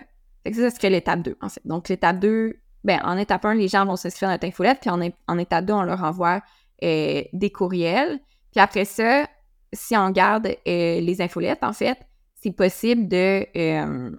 [0.54, 1.62] ça, serait l'étape 2, en fait.
[1.66, 4.90] Donc, l'étape 2, ben, en étape 1, les gens vont s'inscrire dans notre infolette, puis
[4.90, 6.42] en, étape 2, on leur envoie
[6.84, 8.20] euh, des courriels.
[8.52, 9.28] Puis après ça,
[9.74, 11.98] si on garde euh, les infolettes, en fait,
[12.36, 14.12] c'est possible de, euh,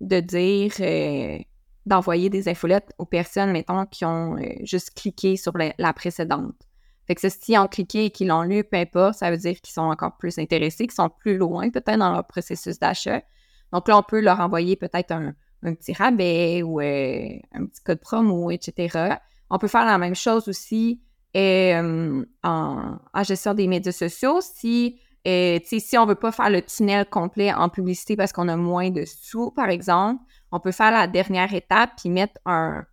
[0.00, 1.44] de dire,
[1.86, 6.54] d'envoyer des infolettes aux personnes, mettons, qui ont juste cliqué sur la précédente.
[7.06, 9.72] Fait que si ont cliqué et qu'ils l'ont lu, peu importe, ça veut dire qu'ils
[9.72, 13.22] sont encore plus intéressés, qu'ils sont plus loin peut-être dans leur processus d'achat.
[13.72, 18.00] Donc là, on peut leur envoyer peut-être un, petit rabais ou euh, un petit code
[18.00, 19.16] promo, etc.
[19.50, 21.00] On peut faire la même chose aussi
[21.36, 24.40] euh, en, gestion des médias sociaux.
[24.40, 28.48] Si, euh, si on ne veut pas faire le tunnel complet en publicité parce qu'on
[28.48, 32.84] a moins de sous, par exemple, on peut faire la dernière étape puis mettre un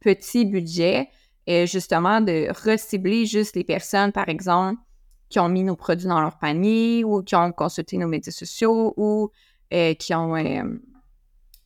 [0.00, 1.08] petit budget
[1.46, 4.80] et justement de recibler juste les personnes, par exemple,
[5.28, 8.94] qui ont mis nos produits dans leur panier ou qui ont consulté nos médias sociaux
[8.96, 9.30] ou
[9.70, 10.36] qui ont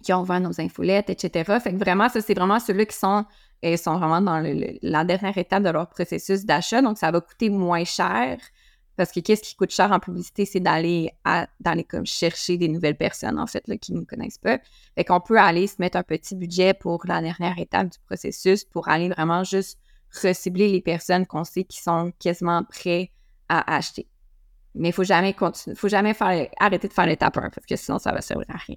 [0.02, 1.58] qui ont vendu nos infolettes, etc.
[1.62, 3.24] Fait que vraiment, ça, c'est vraiment ceux-là qui sont,
[3.64, 4.42] euh, sont vraiment dans
[4.82, 6.82] la dernière étape de leur processus d'achat.
[6.82, 8.38] Donc, ça va coûter moins cher
[8.98, 11.12] parce que qu'est-ce qui coûte cher en publicité, c'est d'aller
[11.88, 14.58] comme chercher des nouvelles personnes, en fait, qui ne nous connaissent pas.
[14.96, 18.64] Fait qu'on peut aller se mettre un petit budget pour la dernière étape du processus
[18.64, 19.78] pour aller vraiment juste
[20.20, 23.12] recibler les personnes qu'on sait qui sont quasiment prêts
[23.48, 24.08] à acheter.
[24.74, 25.34] Mais il faut jamais
[25.76, 28.56] faut jamais faire, arrêter de faire l'étape 1 parce que sinon ça va servir à
[28.56, 28.76] rien.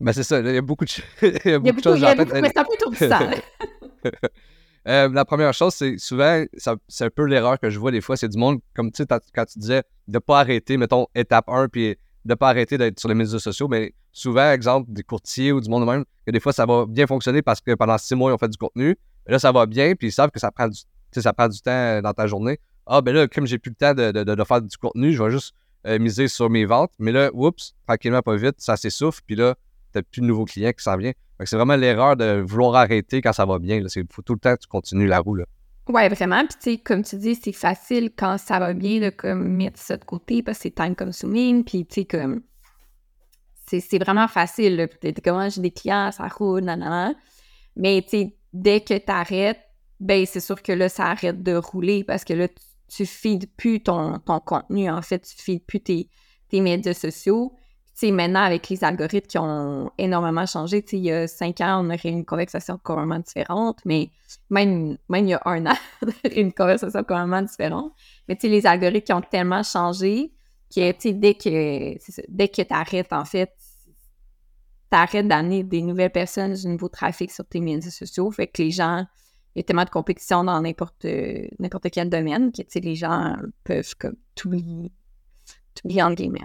[0.00, 0.90] Ben c'est ça, il y a beaucoup de,
[1.22, 1.98] il y a beaucoup de choses.
[1.98, 4.10] Il y a beaucoup, mais c'est un peu.
[4.88, 6.44] Euh, la première chose, c'est souvent,
[6.86, 9.20] c'est un peu l'erreur que je vois des fois, c'est du monde, comme tu sais,
[9.34, 12.78] quand tu disais de ne pas arrêter, mettons, étape 1, puis de ne pas arrêter
[12.78, 16.30] d'être sur les médias sociaux, mais souvent, exemple, des courtiers ou du monde même, que
[16.30, 18.58] des fois, ça va bien fonctionner parce que pendant six mois, ils ont fait du
[18.58, 18.96] contenu.
[19.26, 20.78] là, ça va bien, puis ils savent que ça prend du,
[21.12, 22.60] ça prend du temps dans ta journée.
[22.86, 25.52] Ah, ben là, comme j'ai plus le temps de, faire du contenu, je vais juste
[25.86, 26.92] euh, miser sur mes ventes.
[27.00, 29.56] Mais là, oups, tranquillement, pas vite, ça s'essouffle, puis là,
[30.02, 31.14] tu plus de nouveaux clients qui s'en viennent.
[31.44, 33.76] C'est vraiment l'erreur de vouloir arrêter quand ça va bien.
[33.76, 35.38] Il faut tout le temps que tu continues la roue.
[35.88, 36.44] Ouais, vraiment.
[36.46, 40.04] Puis, tu comme tu dis, c'est facile quand ça va bien de mettre ça de
[40.04, 41.64] côté parce que c'est time consuming.
[41.64, 42.42] Puis, tu comme.
[43.66, 44.88] C'est vraiment facile.
[45.24, 47.14] Comment j'ai des clients, ça roule, nanana.
[47.74, 49.60] Mais, tu dès que tu arrêtes,
[50.00, 53.82] ben, c'est sûr que là, ça arrête de rouler parce que là, tu, ne plus
[53.82, 54.88] ton, ton contenu.
[54.88, 56.08] En fait, tu feeds plus tes,
[56.48, 57.54] tes médias sociaux
[58.04, 61.88] maintenant, avec les algorithmes qui ont énormément changé, tu il y a cinq ans, on
[61.88, 64.10] aurait une conversation complètement différente, mais
[64.50, 65.76] même, même il y a un an,
[66.34, 67.92] une conversation complètement différente.
[68.28, 70.32] Mais tu les algorithmes qui ont tellement changé
[70.74, 73.52] que, tu dès que, tu arrêtes, en fait,
[74.90, 78.62] tu arrêtes d'amener des nouvelles personnes, du nouveau trafic sur tes médias sociaux, fait que
[78.62, 79.06] les gens,
[79.54, 84.16] il y a tellement de compétition dans n'importe quel domaine que les gens peuvent comme
[84.34, 84.92] tout oublier
[86.02, 86.40] entre guillemets.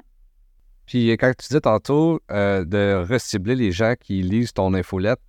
[0.92, 5.22] Puis quand tu dis tantôt euh, de recibler les gens qui lisent ton infolette,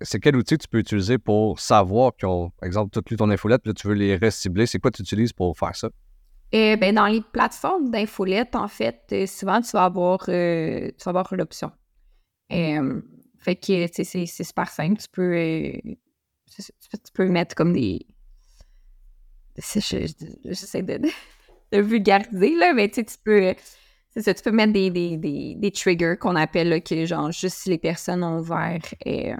[0.00, 3.28] c'est quel outil tu peux utiliser pour savoir qu'ils ont, par exemple, tout lu ton
[3.28, 4.64] infolette, puis tu veux les recibler?
[4.64, 5.90] C'est quoi tu utilises pour faire ça?
[6.52, 11.34] Eh ben, dans les plateformes d'infolette, en fait, euh, souvent, tu vas avoir, euh, avoir
[11.34, 11.70] l'option.
[12.48, 15.02] fait que c'est super simple.
[15.02, 15.72] Tu peux,
[16.46, 18.06] tu peux mettre comme des.
[19.58, 20.98] J'essaie de,
[21.72, 23.54] de, vulgariser, là, mais tu peux.
[24.16, 25.16] C'est tu peux mettre des, des,
[25.56, 29.34] des, triggers qu'on appelle, là, genre, juste si les personnes ont ouvert, euh,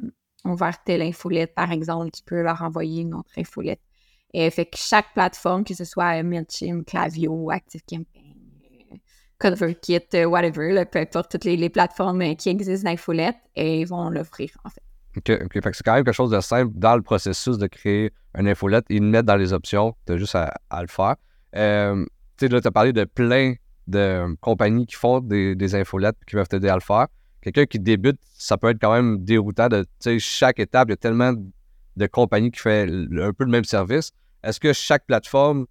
[0.44, 3.80] ouvert telle infolette, par exemple, tu peux leur envoyer une autre infolette.
[4.32, 8.34] Et fait que chaque plateforme, que ce soit MailChimp, Clavio, ActiveCampaign,
[9.38, 14.10] ConvertKit, euh, whatever, peu importe toutes les, plateformes euh, qui existent d'infolette, et ils vont
[14.10, 14.82] l'offrir, en fait.
[15.16, 15.52] OK, OK.
[15.52, 18.48] Fait que c'est quand même quelque chose de simple dans le processus de créer une
[18.48, 18.84] infolette.
[18.88, 19.94] Ils le mettent dans les options.
[20.06, 21.14] Tu as juste à, le faire.
[21.54, 22.04] Euh,
[22.36, 23.54] tu sais, là, tu as parlé de plein
[23.86, 27.06] de compagnies qui font des, des infolettes qui peuvent t'aider à le faire.
[27.42, 29.84] Quelqu'un qui débute, ça peut être quand même déroutant de,
[30.18, 31.34] chaque étape, il y a tellement
[31.96, 34.12] de compagnies qui font un peu le même service.
[34.42, 35.66] Est-ce que chaque plateforme,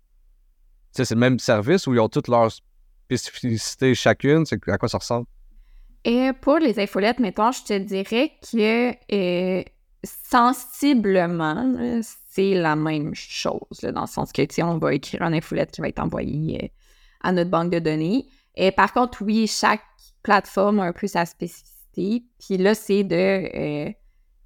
[0.91, 2.51] c'est le même service ou ils ont toutes leurs
[3.05, 4.45] spécificités chacune?
[4.45, 5.25] C'est à quoi ça ressemble?
[6.05, 9.63] Et pour les infolettes, mettons, je te dirais que euh,
[10.03, 15.81] sensiblement, c'est la même chose, dans le sens que, on va écrire une infolette qui
[15.81, 16.67] va être envoyée euh,
[17.23, 18.27] à notre banque de données.
[18.55, 19.81] Et par contre, oui, chaque
[20.21, 22.23] plateforme a un peu sa spécificité.
[22.39, 23.91] Puis là, c'est de, euh,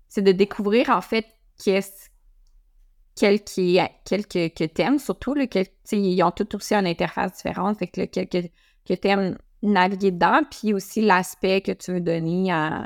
[0.07, 1.25] c'est de découvrir, en fait,
[1.63, 2.09] qu'est-ce
[3.15, 5.59] quelques, quelques, thèmes, surtout, là, que,
[5.91, 8.51] ils ont tous aussi une interface différente, fait que quelques,
[8.85, 12.85] quelques thèmes naviguer dedans, puis aussi l'aspect que tu veux donner à,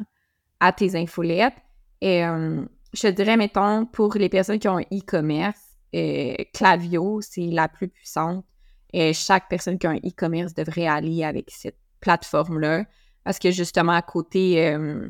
[0.59, 1.53] à tes infolettes.
[1.99, 5.59] Et euh, je dirais, mettons, pour les personnes qui ont e-commerce,
[5.93, 8.45] euh, Clavio, c'est la plus puissante.
[8.93, 12.85] Et chaque personne qui a un e-commerce devrait aller avec cette plateforme-là.
[13.23, 15.09] Parce que justement, côté, euh,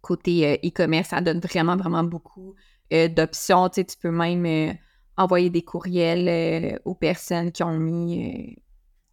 [0.00, 2.54] côté e-commerce, ça donne vraiment, vraiment beaucoup
[2.90, 3.68] d'options.
[3.68, 4.76] Tu, sais, tu peux même
[5.16, 8.56] envoyer des courriels aux personnes qui ont mis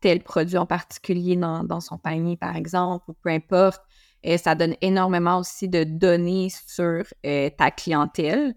[0.03, 3.81] tel produit en particulier dans, son panier, par exemple, ou peu importe.
[4.21, 8.53] Et ça donne énormément aussi de données sur euh, ta clientèle.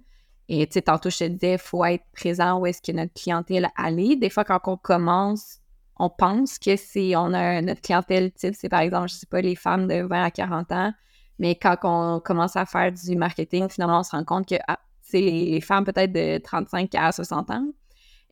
[0.48, 3.12] Et tu sais, tantôt, je te disais, il faut être présent où est-ce que notre
[3.12, 4.16] clientèle allait.
[4.16, 5.59] Des fois, quand on commence,
[5.98, 9.40] on pense que c'est, on a notre clientèle type, c'est par exemple, je sais pas,
[9.40, 10.92] les femmes de 20 à 40 ans.
[11.38, 14.78] Mais quand on commence à faire du marketing, finalement, on se rend compte que ah,
[15.02, 17.66] c'est les femmes peut-être de 35 à 60 ans.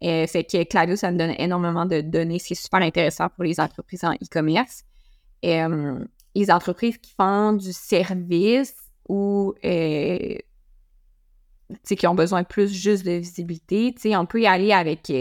[0.03, 3.61] Euh, fait que Klaviyo, ça nous donne énormément de données, c'est super intéressant pour les
[3.61, 4.85] entreprises en e-commerce.
[5.45, 5.99] Euh,
[6.35, 8.75] les entreprises qui font du service
[9.09, 10.37] ou euh,
[11.83, 15.13] qui ont besoin plus juste de visibilité, on peut y aller avec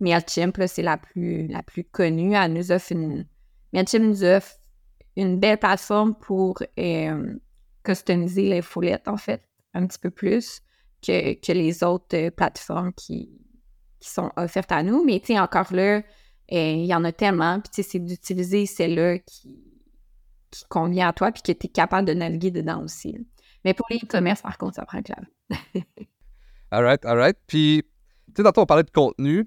[0.00, 2.34] MailChimp, c'est la plus, la plus connue.
[2.34, 3.26] Elle nous offre une,
[3.72, 4.56] MailChimp nous offre
[5.16, 6.62] une belle plateforme pour
[7.82, 9.42] customiser les foulettes, en fait,
[9.74, 10.62] un petit peu plus
[11.02, 13.30] que, que les autres plateformes qui,
[14.00, 15.04] qui sont offertes à nous.
[15.04, 16.02] Mais encore là,
[16.52, 17.60] euh, il y en a tellement.
[17.60, 19.56] Puis c'est d'utiliser celle-là qui,
[20.50, 23.16] qui convient à toi puis que tu es capable de naviguer dedans aussi.
[23.64, 25.22] Mais pour les e-commerce, par contre, ça prend clair.
[26.70, 27.36] all right, all right.
[27.46, 27.82] Puis,
[28.28, 29.44] tu sais, tantôt, on parlait de contenu.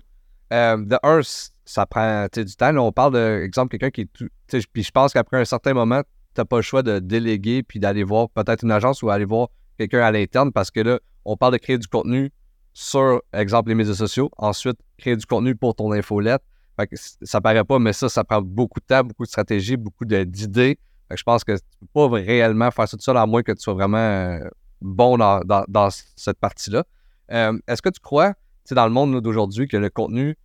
[0.52, 1.22] Euh, de un,
[1.66, 2.72] ça prend du temps.
[2.72, 4.28] Là, on parle d'exemple, quelqu'un qui est tout.
[4.72, 6.02] Puis je pense qu'après un certain moment,
[6.36, 9.26] tu n'as pas le choix de déléguer puis d'aller voir peut-être une agence ou aller
[9.26, 12.32] voir quelqu'un à l'interne parce que là, on parle de créer du contenu
[12.74, 14.30] sur, exemple, les médias sociaux.
[14.38, 16.42] Ensuite, créer du contenu pour ton infolette.
[16.76, 19.78] Fait que ça paraît pas, mais ça, ça prend beaucoup de temps, beaucoup de stratégie,
[19.78, 20.80] beaucoup d'idées.
[21.12, 23.62] Je pense que tu peux pas réellement faire ça tout seul, à moins que tu
[23.62, 24.40] sois vraiment euh,
[24.84, 26.86] bon dans, cette partie-là.
[27.32, 28.34] Euh, est-ce que tu crois,
[28.72, 30.38] dans le monde d'aujourd'hui, que le contenu,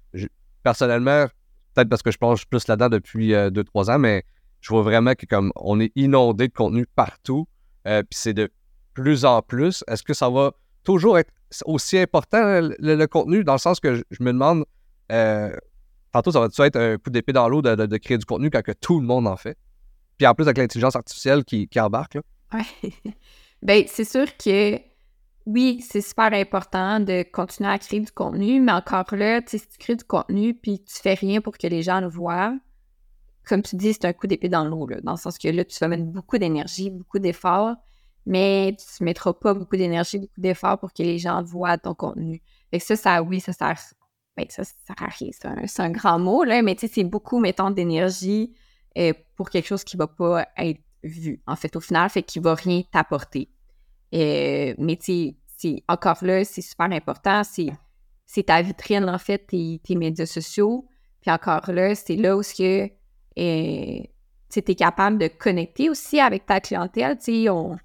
[0.63, 1.27] personnellement,
[1.75, 4.25] peut-être parce que je plonge plus là-dedans depuis 2-3 euh, ans, mais
[4.61, 7.47] je vois vraiment que comme on est inondé de contenu partout,
[7.85, 8.51] puis c'est de
[8.95, 9.85] plus en plus.
[9.87, 11.33] Est-ce que ça va toujours être
[11.65, 14.65] aussi important le, contenu, dans le sens que je, me demande,
[15.13, 15.55] euh,
[16.13, 18.73] tantôt, ça va-tu être un coup d'épée dans l'eau de, créer du contenu quand que
[18.73, 19.57] tout le monde en fait?
[20.17, 22.15] Puis en plus, avec l'intelligence artificielle qui, embarque.
[22.15, 22.23] Là.
[23.63, 24.79] ben, c'est sûr que
[25.47, 29.79] oui, c'est super important de continuer à créer du contenu, mais encore là, si tu
[29.79, 32.55] crées du contenu puis tu fais rien pour que les gens le voient,
[33.49, 35.79] comme tu dis, c'est un coup d'épée dans l'eau, dans le sens que là, tu
[35.79, 37.77] vas mettre beaucoup d'énergie, beaucoup d'efforts,
[38.27, 41.95] mais tu ne mettras pas beaucoup d'énergie, beaucoup d'efforts pour que les gens voient ton
[41.95, 42.43] contenu.
[42.71, 43.81] Fait ça, ça, oui, ça sert,
[44.37, 45.31] ben, ça, sert à rien.
[45.67, 48.53] C'est un, grand mot, là, mais tu sais, c'est beaucoup, mettons, d'énergie
[48.99, 52.23] euh, pour quelque chose qui ne va pas être vu, en fait, au final, fait
[52.23, 53.49] qu'il ne va rien t'apporter.
[54.15, 55.35] Euh, mais tu
[55.89, 57.43] encore là, c'est super important.
[57.45, 60.87] C'est, ta vitrine, en fait, tes, tes médias sociaux.
[61.21, 64.03] Puis encore là, c'est là où que, euh,
[64.51, 67.19] tu es capable de connecter aussi avec ta clientèle.
[67.51, 67.77] On,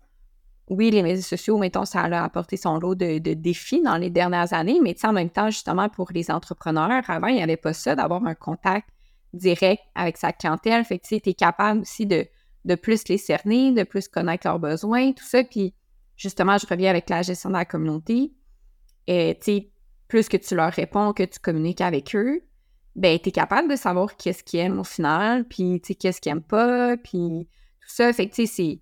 [0.70, 4.54] oui, les médias sociaux, mettons, ça a apporté son lot de, défis dans les dernières
[4.54, 7.96] années, mais en même temps, justement, pour les entrepreneurs, avant, il n'y avait pas ça,
[7.96, 8.88] d'avoir un contact
[9.34, 10.86] direct avec sa clientèle.
[10.86, 12.28] Fait que tu es capable aussi de,
[12.66, 15.44] de plus les cerner, de plus connaître leurs besoins, tout ça.
[15.44, 15.74] Puis
[16.16, 18.34] justement, je reviens avec la gestion de la communauté.
[19.08, 19.72] Et tu sais,
[20.08, 22.42] plus que tu leur réponds, que tu communiques avec eux,
[22.96, 26.22] ben, tu es capable de savoir qu'est-ce qu'ils aiment au final, puis tu sais, qu'est-ce
[26.22, 27.50] qu'ils n'aiment pas, puis
[27.82, 28.14] tout ça.
[28.14, 28.80] Fait que tu sais,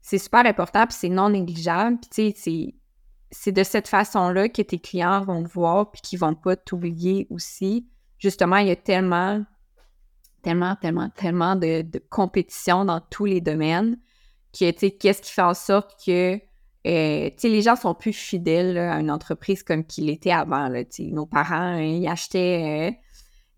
[0.00, 1.98] c'est super important, puis c'est non négligeable.
[2.00, 2.74] Puis tu sais,
[3.30, 7.26] c'est de cette façon-là que tes clients vont te voir, puis qu'ils vont pas t'oublier
[7.30, 7.86] aussi.
[8.18, 9.44] Justement, il y a tellement
[10.48, 13.98] tellement, tellement, tellement de, compétition dans tous les domaines
[14.58, 17.94] que, tu sais, qu'est-ce qui fait en sorte que, euh, tu sais, les gens sont
[17.94, 21.02] plus fidèles à une entreprise comme qu'ils étaient avant, tu sais.
[21.04, 22.90] Nos parents, hein, ils achetaient...
[22.90, 23.04] Euh,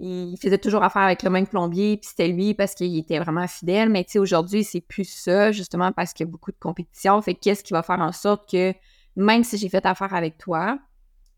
[0.03, 3.47] ils faisaient toujours affaire avec le même plombier, puis c'était lui parce qu'il était vraiment
[3.47, 3.91] fidèle.
[3.91, 7.21] Mais tu sais, aujourd'hui, c'est plus ça, justement parce qu'il y a beaucoup de compétition.
[7.21, 8.73] Fait qu'est-ce qui va faire en sorte que
[9.15, 10.79] même si j'ai fait affaire avec toi,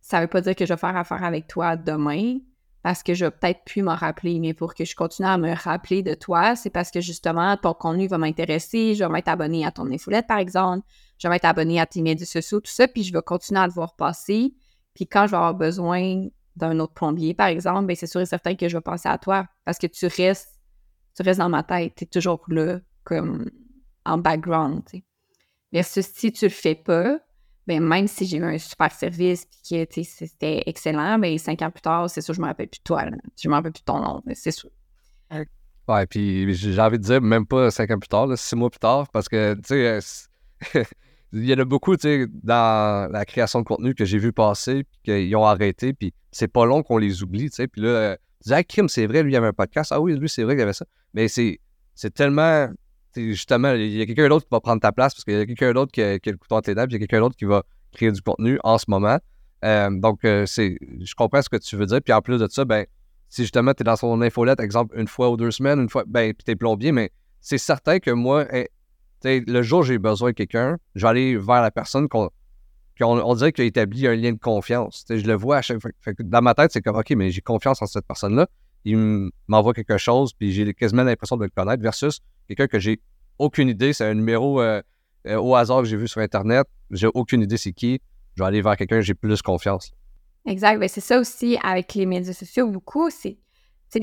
[0.00, 2.38] ça veut pas dire que je vais faire affaire avec toi demain
[2.82, 5.54] parce que je vais peut-être plus m'en rappeler, mais pour que je continue à me
[5.54, 9.64] rappeler de toi, c'est parce que justement, ton contenu va m'intéresser, je vais m'être abonné
[9.64, 10.86] à ton infolette, par exemple,
[11.18, 13.68] je vais m'être abonné à tes médias sociaux, tout ça, puis je vais continuer à
[13.68, 14.54] te voir passer.
[14.94, 18.26] Puis quand je vais avoir besoin d'un autre plombier, par exemple, bien, c'est sûr et
[18.26, 20.60] certain que je vais penser à toi parce que tu restes,
[21.16, 23.48] tu restes dans ma tête, tu es toujours là, comme
[24.04, 25.04] en background, tu sais.
[25.72, 27.18] Versus si tu le fais pas,
[27.66, 31.62] ben, même si j'ai eu un super service et que c'était excellent, mais ben, cinq
[31.62, 33.04] ans plus tard, c'est sûr, je me rappelle plus de toi.
[33.40, 34.70] Je me rappelle plus de ton nom, c'est sûr.
[35.88, 38.78] Ouais, puis j'ai envie de dire, même pas cinq ans plus tard, six mois plus
[38.78, 39.98] tard, parce que, tu sais,
[41.32, 44.32] il y en a beaucoup, tu sais, dans la création de contenu que j'ai vu
[44.32, 47.66] passer, puis qu'ils ont arrêté, puis c'est pas long qu'on les oublie, tu sais.
[47.66, 49.92] Puis là, tu dis, ah, Kim, c'est vrai, lui, il avait un podcast.
[49.92, 50.86] Ah oui, lui, c'est vrai qu'il avait ça.
[51.14, 51.58] Mais c'est
[52.14, 52.68] tellement
[53.16, 55.46] justement, il y a quelqu'un d'autre qui va prendre ta place parce qu'il y a
[55.46, 57.36] quelqu'un d'autre qui, a, le couteau entre les dents, puis il y a quelqu'un d'autre
[57.36, 59.18] qui va créer du contenu en ce moment.
[59.64, 62.00] Euh, donc, euh, c'est, je comprends ce que tu veux dire.
[62.02, 62.86] Puis en plus de ça, ben,
[63.28, 66.04] si justement tu es dans son infolette, exemple, une fois ou deux semaines, une fois,
[66.06, 68.68] ben, puis tu es plombier, mais c'est certain que moi, eh,
[69.24, 72.30] le jour où j'ai besoin de quelqu'un, je vais aller vers la personne qu'on,
[73.00, 75.04] on, dirait qu'il a établi un lien de confiance.
[75.08, 75.90] je le vois à chaque fois.
[76.18, 78.46] dans ma tête, c'est comme, OK, mais j'ai confiance en cette personne-là.
[78.84, 83.00] Il m'envoie quelque chose, puis j'ai quasiment l'impression de le connaître, versus quelqu'un que j'ai
[83.38, 84.82] aucune idée, c'est un numéro euh,
[85.26, 88.00] euh, au hasard que j'ai vu sur Internet, j'ai aucune idée c'est qui,
[88.34, 89.92] je vais aller vers quelqu'un j'ai plus confiance.
[90.46, 93.38] Exact, ben, c'est ça aussi avec les médias sociaux, beaucoup, c'est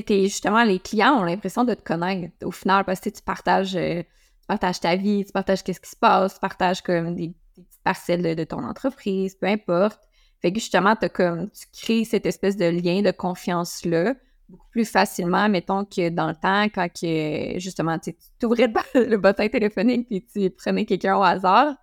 [0.08, 4.02] justement, les clients ont l'impression de te connaître au final parce que tu partages, euh,
[4.02, 7.82] tu partages ta vie, tu partages qu'est-ce qui se passe, tu partages comme des, petites
[7.82, 10.00] parcelles de, de, ton entreprise, peu importe.
[10.40, 14.14] Fait que justement, as comme, tu crées cette espèce de lien de confiance-là
[14.50, 19.48] beaucoup plus facilement, mettons, que dans le temps, quand que, justement, tu ouvrais le, bottin
[19.48, 21.74] téléphonique puis tu prenais quelqu'un au hasard.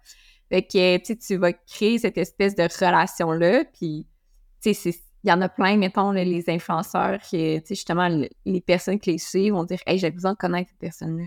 [0.50, 4.08] Fait que, tu vas créer cette espèce de relation-là, puis,
[4.62, 8.08] tu sais, il y en a plein, mettons, les influenceurs, qui, justement,
[8.46, 11.26] les personnes qui les suivent vont dire «Hey, j'ai besoin de connaître cette personne-là.»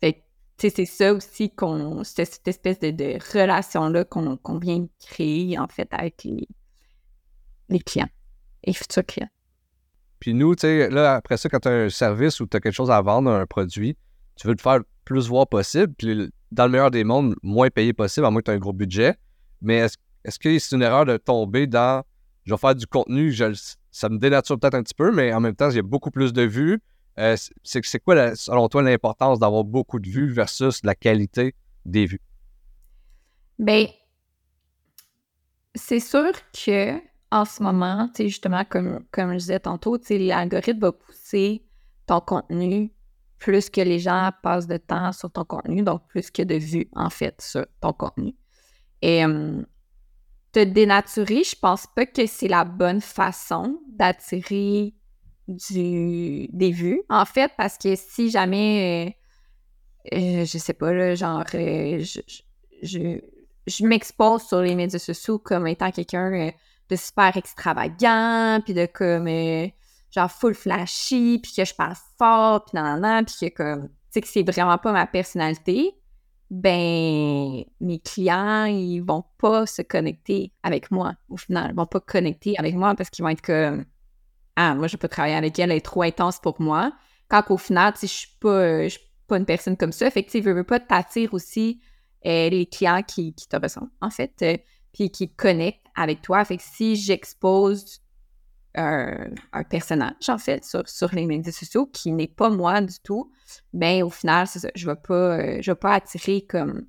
[0.00, 0.18] Fait que,
[0.58, 2.02] tu sais, c'est ça aussi qu'on...
[2.02, 6.48] cette espèce de, relation-là qu'on vient créer, en fait, avec les,
[7.68, 8.08] les clients
[8.64, 9.28] et futurs clients.
[10.20, 12.60] Puis nous, tu sais, là, après ça, quand tu as un service ou tu as
[12.60, 13.96] quelque chose à vendre, un produit,
[14.36, 15.92] tu veux le faire plus voir possible.
[15.96, 18.58] Puis dans le meilleur des mondes, moins payé possible, à moins que tu aies un
[18.58, 19.14] gros budget.
[19.60, 19.86] Mais
[20.24, 22.02] est-ce que c'est une erreur de tomber dans
[22.46, 23.34] je vais faire du contenu,
[23.90, 26.12] ça me dénature peut-être un petit peu, mais en même temps, il y a beaucoup
[26.12, 26.80] plus de vues.
[27.18, 32.20] Euh, c'est quoi, selon toi, l'importance d'avoir beaucoup de vues versus la qualité des vues?
[33.58, 33.86] Bien,
[35.74, 37.00] c'est sûr que
[37.30, 40.92] en ce moment, tu sais, justement, comme, comme je disais tantôt, tu sais, l'algorithme va
[40.92, 41.64] pousser
[42.06, 42.92] ton contenu
[43.38, 46.88] plus que les gens passent de temps sur ton contenu, donc plus que de vues,
[46.94, 48.34] en fait, sur ton contenu.
[49.02, 49.22] Et
[50.52, 54.94] te dénaturer, je pense pas que c'est la bonne façon d'attirer
[55.46, 59.14] des vues, en fait, parce que si jamais,
[60.12, 62.20] euh, euh, je sais pas, genre, euh, je,
[62.82, 63.20] je,
[63.66, 66.50] je m'expose sur les médias sociaux comme étant quelqu'un
[66.88, 69.68] de super extravagant, puis de comme, euh,
[70.10, 73.94] genre full flashy, puis que je parle fort, puis nan, nan, puis que comme, tu
[74.10, 75.94] sais que c'est vraiment pas ma personnalité,
[76.50, 81.70] ben, mes clients, ils vont pas se connecter avec moi, au final.
[81.72, 83.84] Ils vont pas connecter avec moi parce qu'ils vont être comme,
[84.54, 86.92] ah, moi, je peux travailler avec elle, elle est trop intense pour moi.
[87.28, 90.10] Quand au final, tu sais, je suis pas, suis pas une personne comme ça.
[90.10, 91.80] Fait que, tu veux pas t'attirer aussi
[92.24, 94.34] euh, les clients qui, qui te ressemblent, en fait.
[94.42, 94.56] Euh,
[94.96, 96.42] puis qui connectent avec toi.
[96.44, 98.00] Fait que si j'expose
[98.74, 99.30] un,
[99.68, 103.30] personnage, en fait, sur, sur les médias sociaux qui n'est pas moi du tout,
[103.74, 106.86] ben au final, je ne vais, pas, euh, vais pas attirer comme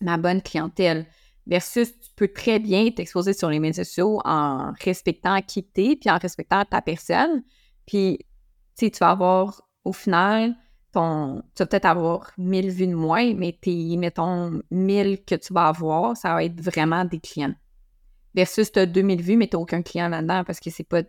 [0.00, 1.06] ma bonne clientèle.
[1.46, 5.96] Versus, tu peux très bien t'exposer sur les médias sociaux en respectant qui tu es,
[5.96, 7.42] puis en respectant ta personne.
[7.86, 8.18] Puis,
[8.78, 10.54] tu vas avoir, au final,
[10.92, 15.52] ton, tu vas peut-être avoir 1000 vues de moins, mais tes, mettons, 1000 que tu
[15.52, 17.54] vas avoir, ça va être vraiment des clients.
[18.34, 21.02] Versus, tu as 2000 vues, mais tu n'as aucun client là-dedans parce que c'est pas,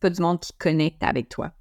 [0.00, 1.52] pas du monde qui connecte avec toi.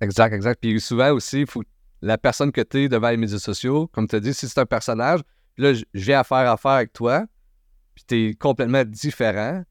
[0.00, 0.60] Exact, exact.
[0.60, 1.62] Puis souvent aussi, faut
[2.00, 4.60] la personne que tu es devant les médias sociaux, comme tu as dit, si c'est
[4.60, 5.20] un personnage,
[5.56, 7.24] là, je viens à faire affaire avec toi,
[7.94, 9.62] puis tu es complètement différent,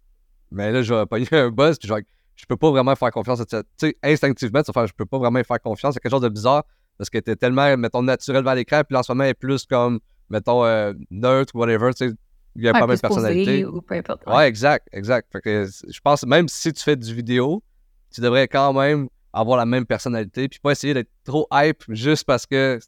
[0.50, 2.00] mais là, je vais pogner un buzz, puis genre,
[2.42, 5.06] je peux pas vraiment faire confiance à Tu sais, instinctivement, tu vas faire, je peux
[5.06, 5.94] pas vraiment faire confiance.
[5.94, 6.64] C'est quelque chose de bizarre
[6.98, 9.32] parce que tu es tellement, mettons, naturel vers l'écran, puis là, en ce moment, elle
[9.32, 12.16] est plus comme, mettons, euh, neutre ou whatever, tu sais,
[12.56, 13.64] il y a pas mal de personnalité.
[13.66, 14.48] Ou peu importe, ouais.
[14.48, 15.32] exact, exact.
[15.32, 17.64] Fait que je pense, même si tu fais du vidéo,
[18.12, 22.26] tu devrais quand même avoir la même personnalité, puis pas essayer d'être trop hype juste
[22.26, 22.80] parce que.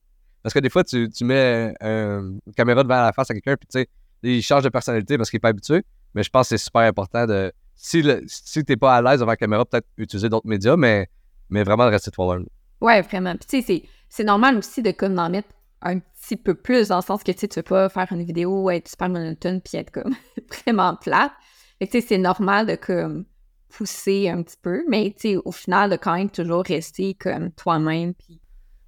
[0.41, 3.67] Parce que des fois, tu, tu mets une caméra devant la face à quelqu'un, puis
[3.67, 3.89] tu sais,
[4.23, 5.83] il change de personnalité parce qu'il n'est pas habitué.
[6.15, 7.53] Mais je pense que c'est super important de.
[7.75, 11.09] Si, si tu n'es pas à l'aise devant la caméra, peut-être utiliser d'autres médias, mais,
[11.49, 12.45] mais vraiment de rester toi-même.
[12.81, 13.35] Ouais, vraiment.
[13.35, 15.49] Puis tu sais, c'est normal aussi de comme d'en mettre
[15.81, 18.23] un petit peu plus, dans le sens que tu sais, tu veux pas faire une
[18.23, 20.15] vidéo, être super monotone, puis être comme
[20.63, 21.31] vraiment plate.
[21.79, 23.25] Fait tu sais, c'est normal de comme
[23.69, 27.51] pousser un petit peu, mais tu sais, au final, de quand même toujours rester comme
[27.51, 28.13] toi-même.
[28.13, 28.39] Puis,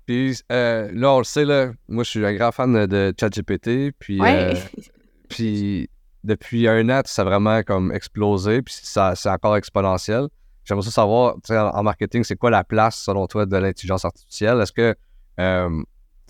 [0.05, 3.91] puis euh, là, on le sait, là, moi, je suis un grand fan de ChatGPT,
[3.97, 4.53] puis, ouais.
[4.53, 4.81] Euh,
[5.29, 5.89] puis
[6.25, 10.27] depuis un an, ça a vraiment comme explosé, puis ça, c'est encore exponentiel.
[10.63, 14.59] J'aimerais ça savoir, en, marketing, c'est quoi la place, selon toi, de l'intelligence artificielle?
[14.59, 14.95] Est-ce que,
[15.39, 15.83] euh,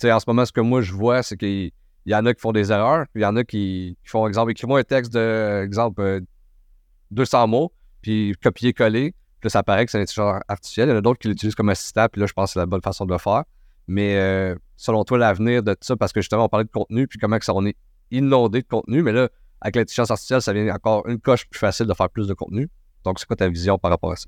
[0.04, 1.72] en ce moment, ce que moi, je vois, c'est qu'il
[2.06, 4.80] y en a qui font des erreurs, il y en a qui, font, exemple, écrivez-moi
[4.80, 6.22] un texte de, exemple,
[7.12, 7.72] 200 mots,
[8.02, 9.12] puis copier-coller.
[9.40, 10.90] Puis là, ça paraît que c'est un intelligence artificielle.
[10.90, 12.60] Il y en a d'autres qui l'utilisent comme assistant, puis là, je pense que c'est
[12.60, 13.44] la bonne façon de le faire.
[13.88, 17.08] Mais euh, selon toi, l'avenir de tout ça, parce que justement, on parlait de contenu,
[17.08, 17.78] puis comment que ça, on est
[18.12, 19.30] inondé de contenu, mais là,
[19.62, 22.70] avec l'intelligence artificielle, ça devient encore une coche plus facile de faire plus de contenu.
[23.04, 24.28] Donc, c'est quoi ta vision par rapport à ça?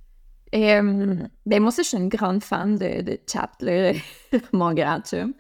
[0.56, 3.52] Euh, ben moi aussi, je suis une grande fan de, chat,
[4.54, 5.34] mon grand chum.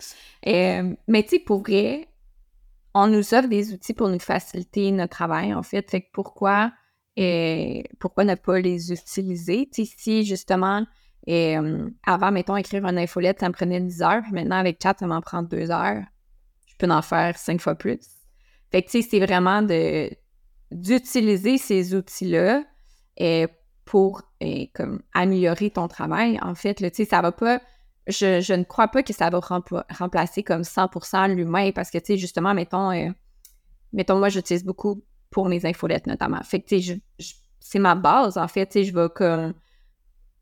[0.45, 2.09] Euh, mais tu sais, pour vrai,
[2.93, 5.89] on nous offre des outils pour nous faciliter notre travail, en fait.
[5.89, 6.71] Fait que pourquoi
[7.15, 9.69] et pourquoi ne pas les utiliser?
[9.71, 10.85] si justement,
[12.05, 15.21] avant, mettons, écrire une infolette, ça me prenait 10 heures, maintenant avec chat, ça m'en
[15.21, 16.03] prend 2 heures,
[16.67, 18.16] je peux en faire 5 fois plus.
[18.71, 19.65] Fait que, tu sais, c'est vraiment
[20.71, 22.63] d'utiliser ces outils-là
[23.85, 24.23] pour
[24.73, 26.39] comme améliorer ton travail.
[26.41, 27.61] En fait, tu sais, ça va pas...
[28.07, 32.17] Je, je, ne crois pas que ça va remplacer comme 100% l'humain parce que, tu
[32.17, 33.09] justement, mettons, euh,
[33.91, 36.41] mettons, moi, j'utilise beaucoup pour mes infolettes notamment.
[36.43, 37.01] Fait que, tu sais,
[37.59, 38.65] c'est ma base, en fait.
[38.67, 39.53] Tu sais, je vais comme.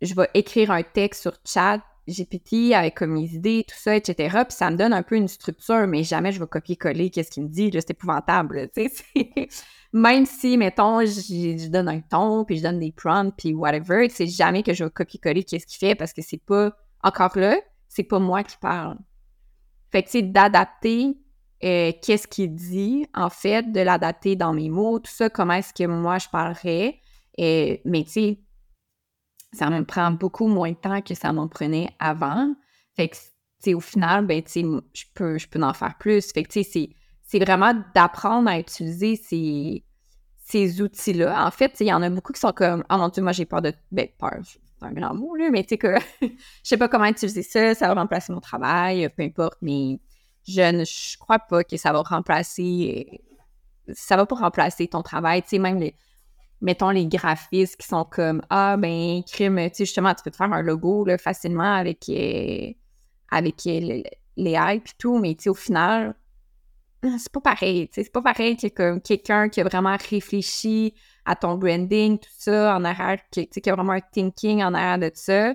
[0.02, 4.44] Je vais écrire un texte sur chat GPT avec comme mes idées, tout ça, etc.
[4.48, 7.44] Puis ça me donne un peu une structure, mais jamais je vais copier-coller qu'est-ce qu'il
[7.44, 7.72] me dit.
[7.74, 8.70] C'est épouvantable.
[9.94, 14.28] Même si, mettons, je, donne un ton, puis je donne des prompts, puis whatever, c'est
[14.28, 16.76] jamais que je vais copier-coller qu'est-ce qu'il fait parce que c'est pas.
[17.04, 18.98] Encore là, c'est pas moi qui parle.
[19.92, 21.18] Fait que, sais, d'adapter
[21.64, 25.74] euh, qu'est-ce qu'il dit, en fait, de l'adapter dans mes mots, tout ça, comment est-ce
[25.74, 27.00] que moi je parlerais.
[27.40, 28.40] Euh, mais tu sais,
[29.56, 32.54] ça me prend beaucoup moins de temps que ça m'en prenait avant.
[32.96, 36.32] Fait que, au final, ben, je peux, je peux en faire plus.
[36.32, 39.84] Fait que, c'est vraiment d'apprendre à utiliser ces,
[40.38, 41.46] ces outils-là.
[41.46, 43.46] En fait, il y en a beaucoup qui sont comme, oh mon Dieu, moi j'ai
[43.46, 43.74] peur de.
[43.92, 46.28] Ben, peur, c'est un grand mot, là, mais tu sais, que je
[46.64, 50.00] sais pas comment utiliser ça, ça va remplacer mon travail, peu importe, mais
[50.48, 53.22] je ne crois pas que ça va remplacer.
[53.94, 55.42] Ça va pas remplacer ton travail.
[55.44, 55.96] Tu sais, même les.
[56.62, 60.38] Mettons les graphistes qui sont comme Ah, ben, crime, tu sais, justement, tu peux te
[60.38, 62.72] faire un logo facilement avec, euh,
[63.30, 64.02] avec euh,
[64.38, 66.16] les hypes et tout, mais tu sais, au final,
[67.04, 67.90] c'est pas pareil.
[67.92, 70.96] C'est pas pareil que comme quelqu'un qui a vraiment réfléchi
[71.26, 75.00] à ton branding, tout ça, en arrière, qui, qui a vraiment un thinking en arrière
[75.00, 75.54] de ça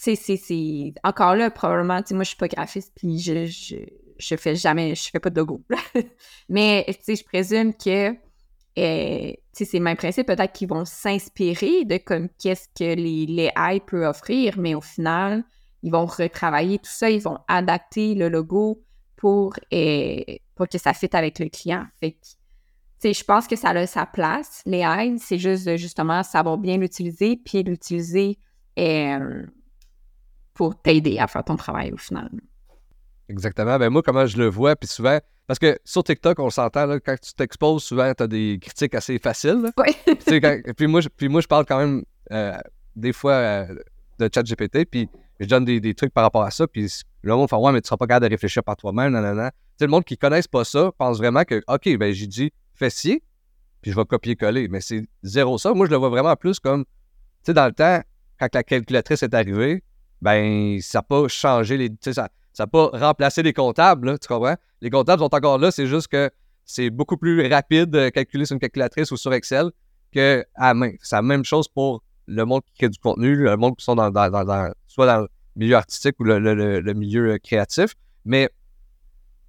[0.00, 3.76] c'est encore là, probablement, tu moi, je suis pas graphiste, puis je, je,
[4.18, 5.62] je, fais jamais, je fais pas de logo.
[6.48, 8.12] Mais, tu sais, je présume que,
[8.78, 13.26] euh, tu sais, c'est même principe, peut-être qu'ils vont s'inspirer de comme qu'est-ce que les,
[13.26, 15.44] les AI peuvent offrir, mais au final,
[15.82, 18.82] ils vont retravailler tout ça, ils vont adapter le logo
[19.16, 20.22] pour, euh,
[20.54, 21.86] pour que ça fitte avec le client.
[21.98, 22.16] Fait
[23.02, 24.62] je pense que ça a sa place.
[24.66, 28.38] Les AI, c'est juste justement savoir bien l'utiliser, puis l'utiliser
[28.78, 29.46] euh,
[30.52, 32.30] pour t'aider à faire ton travail au final.
[33.28, 33.78] Exactement.
[33.78, 35.18] Ben moi, comment je le vois, puis souvent,
[35.50, 38.94] Parce que sur TikTok, on s'entend, là, quand tu t'exposes, souvent, tu as des critiques
[38.94, 39.60] assez faciles.
[39.62, 39.70] là.
[39.78, 39.96] Oui.
[40.40, 42.56] Quand- puis, moi, je, puis moi, je parle quand même euh,
[42.94, 43.74] des fois euh,
[44.20, 45.08] de ChatGPT, puis
[45.40, 46.86] je donne des, des trucs par rapport à ça, puis
[47.22, 49.50] le monde fait Ouais, mais tu seras pas capable de réfléchir par toi-même, nanana.
[49.76, 52.52] Tu le monde qui ne connaisse pas ça pense vraiment que, OK, ben j'ai dit
[52.76, 53.20] fessier,
[53.82, 54.68] puis je vais copier-coller.
[54.68, 55.74] Mais c'est zéro ça.
[55.74, 56.90] Moi, je le vois vraiment plus comme, tu
[57.46, 58.00] sais, dans le temps,
[58.38, 59.82] quand la calculatrice est arrivée,
[60.22, 61.90] ben ça n'a pas changé les.
[62.52, 64.56] Ça n'a pas remplacé les comptables, tu comprends?
[64.80, 66.30] Les comptables sont encore là, c'est juste que
[66.64, 69.70] c'est beaucoup plus rapide de calculer sur une calculatrice ou sur Excel
[70.12, 70.92] que à main.
[71.02, 73.96] C'est la même chose pour le monde qui crée du contenu, le monde qui sont
[73.96, 74.10] dans,
[74.86, 77.94] soit dans le milieu artistique ou le, le- le- milieu euh, créatif.
[78.24, 78.48] Mais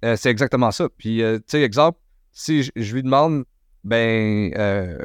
[0.04, 0.88] euh, c'est exactement ça.
[0.96, 1.98] Puis, euh, tu sais, exemple,
[2.32, 3.44] si je, lui demande,
[3.84, 4.52] ben,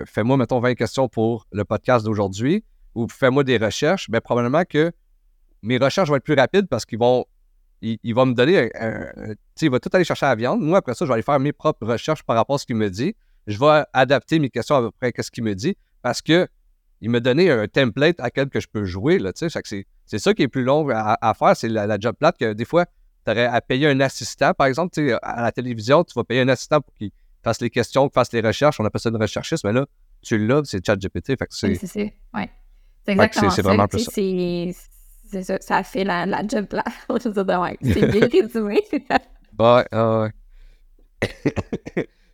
[0.05, 2.63] fais-moi, mettons, 20 questions pour le podcast d'aujourd'hui
[2.95, 4.91] ou fais-moi des recherches, ben, probablement que
[5.61, 7.25] mes recherches vont être plus rapides parce qu'ils vont,
[7.81, 9.01] il, il va me donner, un- un-
[9.31, 10.61] un- tu sais, il va tout aller chercher à la viande.
[10.61, 12.75] Moi, après ça, je vais aller faire mes propres recherches par rapport à ce qu'il
[12.75, 13.15] me dit.
[13.47, 16.47] Je vais adapter mes questions à peu près à ce qu'il me dit parce que
[16.99, 19.49] il m'a donné un template à quel que je peux jouer, là, c'est,
[20.05, 22.53] c'est ça qui est plus long à, à faire, c'est la, la job plate que
[22.53, 22.85] des fois,
[23.23, 26.47] tu aurais à payer un assistant, par exemple, à la télévision, tu vas payer un
[26.49, 27.11] assistant pour qu'il
[27.43, 29.85] fasse les questions, qu'il fasse les recherches, on appelle ça une recherchiste, mais là,
[30.23, 31.67] tu l'as, c'est ChatGPT, fait que c'est...
[31.67, 31.99] Oui, c'est ça.
[31.99, 32.49] Ouais.
[33.05, 33.61] C'est Fait que c'est- exactement c'est ça.
[33.61, 34.75] vraiment tu plus sais,
[35.29, 35.57] C'est ça.
[35.59, 36.83] Ça fait la, la job là.
[37.09, 37.31] C'est
[38.11, 38.81] bien résumé.
[39.59, 40.31] Ouais, ouais, ouais.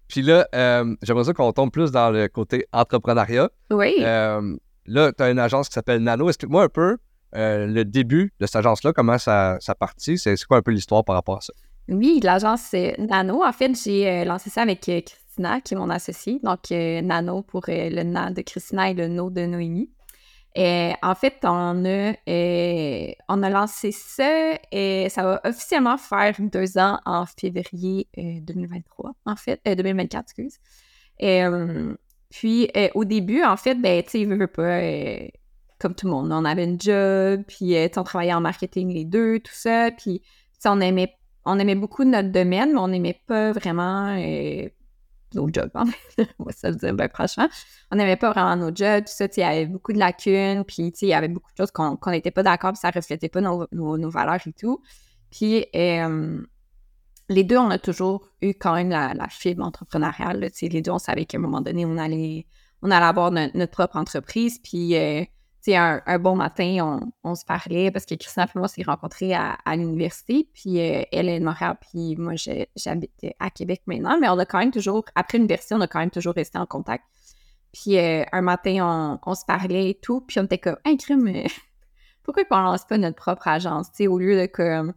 [0.08, 3.50] Puis là, euh, j'aimerais ça qu'on tombe plus dans le côté entrepreneuriat.
[3.72, 3.96] oui.
[4.02, 6.28] Euh, là, tu as une agence qui s'appelle Nano.
[6.28, 6.98] Explique-moi un peu
[7.36, 11.04] euh, le début de cette agence-là, comment ça, ça partit, c'est quoi un peu l'histoire
[11.04, 11.54] par rapport à ça?
[11.90, 13.44] Oui, l'agence Nano.
[13.44, 16.40] En fait, j'ai lancé ça avec Christina, qui est mon associée.
[16.44, 19.90] Donc, Nano pour le Na de Christina et le No de Noémie.
[20.56, 26.36] Et en fait, on a, euh, on a lancé ça et ça va officiellement faire
[26.40, 30.60] deux ans en février euh, 2023, en fait, euh, 2024, excuse.
[31.24, 31.96] Euh,
[32.30, 35.28] puis, euh, au début, en fait, ben, tu sais, veux, veux pas, euh,
[35.80, 39.06] comme tout le monde, on avait une job, puis euh, on travaillait en marketing les
[39.06, 40.22] deux, tout ça, puis
[40.66, 44.70] on aimait, on aimait beaucoup notre domaine, mais on n'aimait pas vraiment euh,
[45.36, 45.86] nos jobs, hein.
[46.40, 47.48] on va se le dire, ben, franchement.
[47.92, 50.94] On n'aimait pas vraiment nos jobs, tout ça, il y avait beaucoup de lacunes, puis
[51.02, 53.68] il y avait beaucoup de choses qu'on n'était pas d'accord, puis ça reflétait pas nos,
[53.72, 54.82] nos- valeurs et tout.
[55.32, 55.66] Puis,
[57.30, 60.40] les deux, on a toujours eu quand même la, fibre entrepreneuriale.
[60.40, 60.48] là.
[60.62, 62.46] Les deux, on savait qu'à un moment donné, on allait,
[62.82, 64.60] on allait avoir no- notre propre entreprise.
[64.60, 65.24] Puis, euh,
[65.72, 68.84] sais, un, bon matin, on, on se parlait parce que Christian et moi, on s'est
[68.84, 70.50] rencontrés à, l'université.
[70.54, 72.34] Puis, euh, elle est de Montréal, puis moi,
[72.76, 74.20] j'habite à Québec maintenant.
[74.20, 76.66] Mais on a quand même toujours, après l'université, on a quand même toujours resté en
[76.66, 77.06] contact.
[77.72, 80.22] Puis, euh, un matin, on, on se parlait et tout.
[80.22, 81.48] Puis, on était comme, hey, crime, euh,
[82.24, 83.90] pourquoi qu'on lance pas notre propre agence?
[83.92, 84.94] Tu sais, au lieu de comme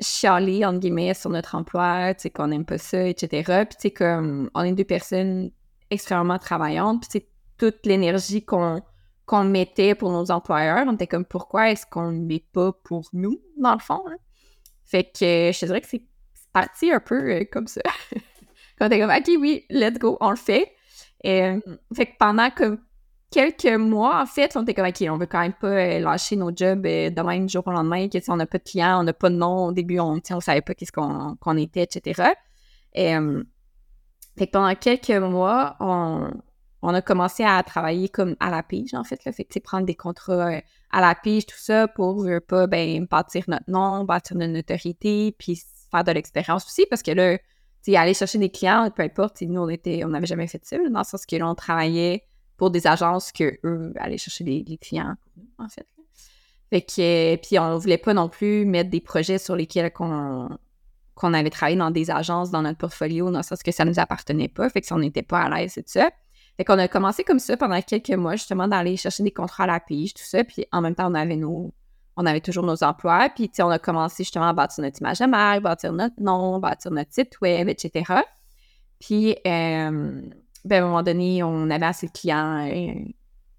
[0.00, 3.64] chialer, entre guillemets, sur notre emploi, tu sais, qu'on n'aime pas ça, etc.
[3.66, 5.50] Puis, tu sais, comme, on est deux personnes
[5.90, 8.80] extrêmement travaillantes, puis, tu sais, toute l'énergie qu'on
[9.26, 13.08] qu'on mettait pour nos employeurs, on était comme, pourquoi est-ce qu'on ne met pas pour
[13.12, 14.02] nous, dans le fond?
[14.06, 14.16] hein?
[14.84, 16.04] Fait que euh, je te dirais que c'est
[16.52, 17.82] parti un peu euh, comme ça.
[18.80, 20.72] On était comme, OK, oui, let's go, on le fait.
[21.24, 21.60] Euh,
[21.94, 22.80] fait que pendant comme
[23.30, 26.50] quelques mois, en fait, on était comme, OK, on veut quand même pas lâcher nos
[26.54, 29.04] jobs euh, de même jour au lendemain, que si on n'a pas de clients, on
[29.04, 29.66] n'a pas de nom.
[29.66, 32.32] Au début, on ne savait pas qu'est-ce qu'on était, etc.
[32.94, 33.14] Et,
[34.36, 36.30] fait que pendant quelques mois, on,
[36.86, 39.24] on a commencé à travailler comme à la pige, en fait.
[39.24, 39.32] Là.
[39.32, 40.60] Fait prendre des contrats euh,
[40.90, 45.34] à la pige, tout ça, pour euh, pas ben, bâtir notre nom, bâtir notre notoriété,
[45.38, 47.38] puis faire de l'expérience aussi, parce que là,
[47.82, 51.04] tu aller chercher des clients, peu importe, nous, on n'avait jamais fait ça, dans le
[51.04, 52.26] sens que là, on travaillait
[52.58, 55.14] pour des agences que eux allaient chercher des, clients
[55.58, 55.86] en fait.
[56.68, 60.50] Fait que, euh, puis on voulait pas non plus mettre des projets sur lesquels qu'on
[61.14, 64.00] qu'on avait travaillé dans des agences dans notre portfolio, dans le sens que ça nous
[64.00, 66.10] appartenait pas, fait que si on n'était pas à l'aise et tout ça.
[66.56, 69.66] Fait qu'on a commencé comme ça pendant quelques mois, justement, d'aller chercher des contrats à
[69.66, 71.72] la pige, tout ça, puis en même temps, on avait nos...
[72.16, 75.26] On avait toujours nos emplois, puis on a commencé justement à bâtir notre image de
[75.26, 78.04] marque, bâtir notre nom, bâtir notre site web, etc.
[79.00, 80.22] Puis, euh,
[80.64, 83.04] ben, à un moment donné, on avait assez de clients euh,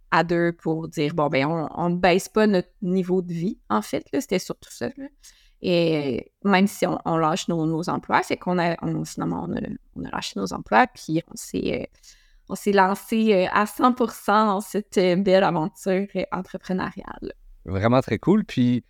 [0.10, 3.82] à deux pour dire, bon, ben, on ne baisse pas notre niveau de vie, en
[3.82, 4.88] fait, c'était surtout ça.
[5.62, 9.62] Et même si on, lâche nos, emplois, c'est qu'on a, on, finalement, on a,
[9.96, 11.98] on lâché nos emplois, puis on s'est, euh,
[12.50, 17.34] on s'est lancé euh, à 100% dans cette euh, belle aventure euh, entrepreneuriale.
[17.66, 18.44] Vraiment très cool.
[18.46, 18.84] Puis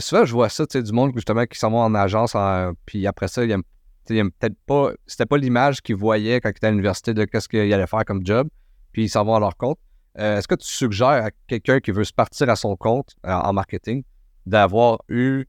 [0.00, 2.72] souvent, je vois ça, tu sais, du monde justement qui s'en va en agence, en-
[2.84, 3.62] puis après ça, il aime,
[4.10, 7.48] aime peut-être pas, c'était pas l'image qu'ils voyaient quand ils étaient à l'université de qu'est-ce
[7.48, 8.48] qu'ils allaient faire comme job,
[8.92, 9.78] puis ils s'en vont à leur compte.
[10.14, 14.02] Est-ce que tu suggères à quelqu'un qui veut se partir à son compte en marketing
[14.44, 15.46] d'avoir eu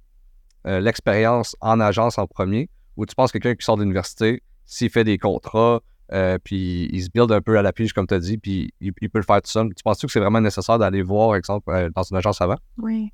[0.63, 5.03] l'expérience en agence en premier, Ou tu penses que quelqu'un qui sort d'université, s'il fait
[5.03, 5.81] des contrats,
[6.11, 8.73] euh, puis il se build un peu à la pige, comme tu as dit, puis
[8.79, 9.73] il, peut le faire tout seul.
[9.75, 12.57] Tu penses-tu que c'est vraiment nécessaire d'aller voir, exemple, euh, dans une agence avant?
[12.77, 13.11] Oui.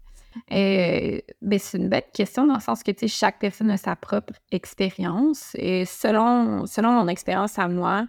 [0.52, 4.34] Euh, ben, c'est une belle question dans le sens que chaque personne a sa propre
[4.52, 5.52] expérience.
[5.56, 8.08] Et selon, selon mon expérience à moi,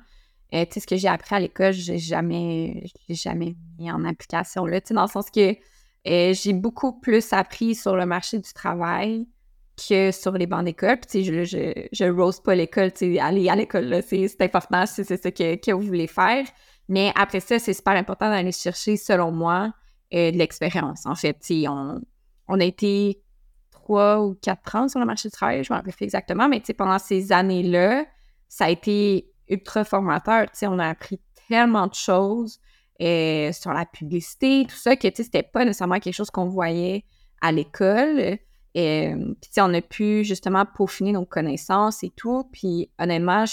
[0.53, 4.67] ce que j'ai appris à l'école, j'ai jamais, jamais mis en application.
[4.67, 5.55] Là, dans le sens que
[6.05, 9.27] j'ai beaucoup plus appris sur le marché du travail
[9.77, 10.99] que sur les bancs d'école.
[10.99, 15.73] Puis, je, je, je rose pas l'école, aller à l'école, c'est important, c'est ce que,
[15.73, 16.47] vous voulez faire.
[16.89, 19.73] Mais après ça, c'est super important d'aller chercher, selon moi,
[20.15, 21.05] euh, de l'expérience.
[21.05, 21.37] En fait,
[21.69, 22.01] on,
[22.49, 23.21] on a été
[23.71, 26.63] trois ou quatre ans sur le marché du travail, je ne me rappelle exactement, mais
[26.77, 28.05] pendant ces années-là,
[28.49, 30.47] ça a été ultra formateur.
[30.63, 32.59] on a appris tellement de choses
[33.01, 37.05] euh, sur la publicité, tout ça, que c'était pas nécessairement quelque chose qu'on voyait
[37.43, 38.39] à l'école.
[38.77, 42.45] Et euh, puis, on a pu justement peaufiner nos connaissances et tout.
[42.53, 43.47] Puis, honnêtement,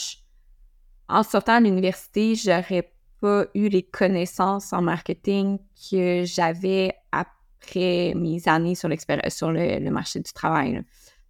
[1.07, 5.59] en sortant de l'université, j'aurais pas eu les connaissances en marketing
[5.89, 8.89] que j'avais après mes années sur,
[9.30, 10.84] sur le, marché du travail.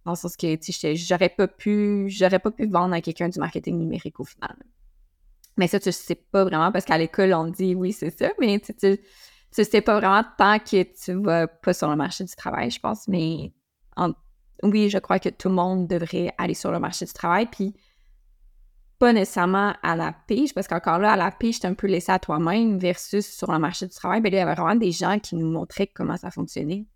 [0.04, 0.56] Dans le sens que
[0.96, 4.56] j'aurais pas pu j'aurais pas pu vendre à quelqu'un du marketing numérique au final.
[5.56, 8.58] Mais ça, tu sais pas vraiment parce qu'à l'école, on dit oui, c'est ça, mais
[8.58, 8.98] tu, tu,
[9.54, 12.80] tu sais pas vraiment tant que tu vas pas sur le marché du travail, je
[12.80, 13.06] pense.
[13.06, 13.52] Mais
[14.62, 17.74] oui, je crois que tout le monde devrait aller sur le marché du travail, puis
[18.98, 22.12] pas nécessairement à la pige, parce qu'encore là, à la pige, es un peu laissé
[22.12, 25.18] à toi-même versus sur le marché du travail, ben, il y avait vraiment des gens
[25.18, 26.86] qui nous montraient comment ça fonctionnait.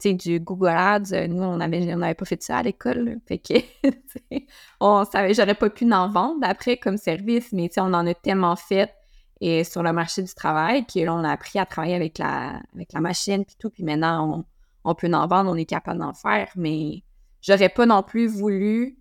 [0.00, 3.18] Tu sais, du Google Ads, euh, nous, on n'avait pas fait ça à l'école.
[3.26, 3.54] Fait que,
[4.80, 8.54] on savait, j'aurais pas pu en vendre après comme service, mais on en a tellement
[8.54, 8.92] fait
[9.40, 12.60] et sur le marché du travail que là, on a appris à travailler avec la,
[12.74, 13.70] avec la machine puis tout.
[13.70, 14.44] Puis maintenant, on,
[14.88, 17.02] on peut en vendre, on est capable d'en faire, mais
[17.42, 18.98] j'aurais pas non plus voulu,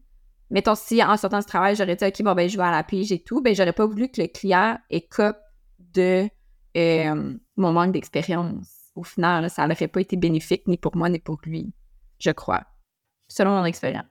[0.50, 2.84] mettons si en sortant du travail, j'aurais dit, OK, bon, ben, je vais à la
[2.84, 5.38] pige et tout, ben, j'aurais pas voulu que le client écope
[5.94, 6.30] de
[6.76, 8.68] euh, mon manque d'expérience.
[8.96, 11.74] Au final, ça n'aurait pas été bénéfique ni pour moi ni pour lui,
[12.20, 12.64] je crois,
[13.28, 14.06] selon mon expérience.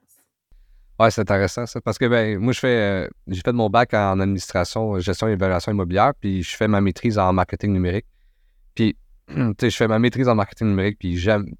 [0.99, 1.81] Ouais, c'est intéressant ça.
[1.81, 5.33] Parce que ben, moi, je fais euh, j'ai fait mon bac en administration, gestion et
[5.33, 8.07] évaluation immobilière, puis je fais ma maîtrise en marketing numérique.
[8.75, 8.97] Puis,
[9.29, 11.55] tu sais, je fais ma maîtrise en marketing numérique, puis j'aime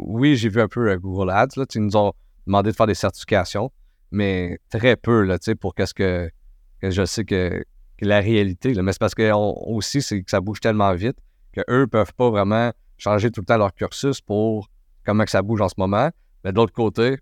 [0.00, 1.56] oui, j'ai vu un peu euh, Google Ads.
[1.56, 2.12] Là, ils nous ont
[2.46, 3.70] demandé de faire des certifications,
[4.10, 6.30] mais très peu là, pour qu'est-ce que,
[6.82, 7.64] je sais que,
[8.00, 8.74] la réalité.
[8.82, 11.16] Mais c'est parce que aussi, c'est que ça bouge tellement vite
[11.52, 14.68] qu'eux ne peuvent pas vraiment changer tout le temps leur cursus pour
[15.04, 16.10] comment que ça bouge en ce moment.
[16.44, 17.18] Mais de l'autre côté,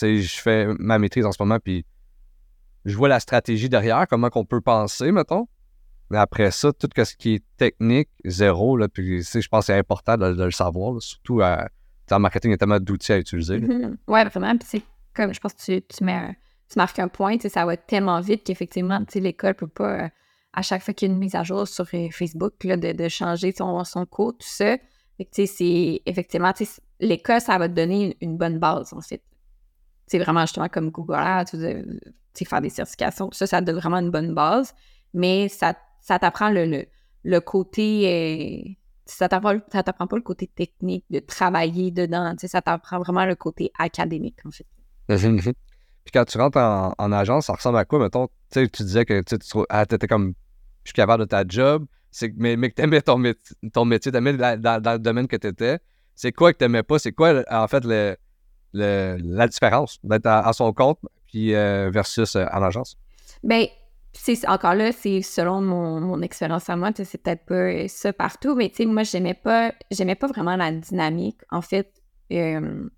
[0.00, 1.86] je fais ma maîtrise en ce moment, puis
[2.84, 5.48] je vois la stratégie derrière, comment qu'on peut penser, mettons.
[6.12, 8.76] Mais après ça, tout ce qui est technique, zéro.
[8.76, 11.68] Là, puis je pense que c'est important de, le savoir, surtout à,
[12.10, 13.58] en marketing, il y a tellement d'outils à utiliser.
[13.58, 13.96] Mm-hmm.
[14.08, 14.58] Oui, vraiment.
[14.58, 14.82] Puis c'est
[15.14, 16.36] comme, je pense que tu, tu, mets
[16.70, 20.08] tu marques un point, ça va tellement vite qu'effectivement, l'école ne peut pas, euh,
[20.52, 23.08] à chaque fois qu'il y a une mise à jour sur euh, Facebook, là, de,
[23.08, 24.76] changer son, son code, tout ça.
[25.18, 26.52] effectivement,
[27.00, 29.22] l'école, ça va te donner une, bonne base, en fait.
[30.06, 31.56] C'est vraiment justement comme Google Ads,
[32.44, 34.74] faire des certifications, ça, ça te donne vraiment une bonne base,
[35.14, 36.84] mais ça ça t'apprend le,
[37.24, 38.66] le, côté.
[38.66, 38.70] Euh,
[39.06, 42.34] ça t'apprend, t'apprend pas le côté technique de travailler dedans.
[42.38, 44.66] Ça t'apprend vraiment le côté académique, en fait.
[46.04, 48.28] Puis quand tu rentres en, agence, ça ressemble à quoi, mettons?
[48.50, 49.36] Tu disais que tu
[49.68, 50.34] ah, étais comme.
[50.84, 51.86] Je suis capable de ta job,
[52.36, 55.36] mais, mais que tu aimais ton, métier, ton métier, t'aimais dans, dans, le domaine que
[55.36, 55.78] tu étais.
[56.16, 56.98] C'est quoi que tu n'aimais pas?
[56.98, 58.16] C'est quoi, en fait, le,
[58.72, 62.96] la différence d'être à, son compte puis euh, versus euh, en agence?
[63.44, 63.66] Bien,
[64.12, 68.68] c'est encore là, c'est selon mon, expérience à moi, c'est peut-être pas ça partout, mais
[68.68, 71.40] tu sais, moi, j'aimais pas, j'aimais pas vraiment la dynamique.
[71.50, 71.92] En fait,
[72.32, 72.88] euh,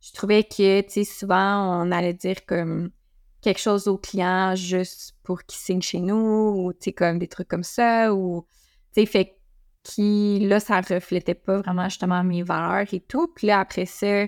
[0.00, 2.90] je trouvais que, tu souvent, on allait dire comme
[3.40, 6.16] quelque chose au client juste pour qu'il signe chez nous,
[6.56, 8.46] ou, tu comme des trucs comme ça, ou,
[8.94, 9.38] tu sais, fait
[9.82, 13.28] qui, là, ça reflétait pas vraiment, justement, mes valeurs et tout.
[13.34, 14.26] Puis là, après ça,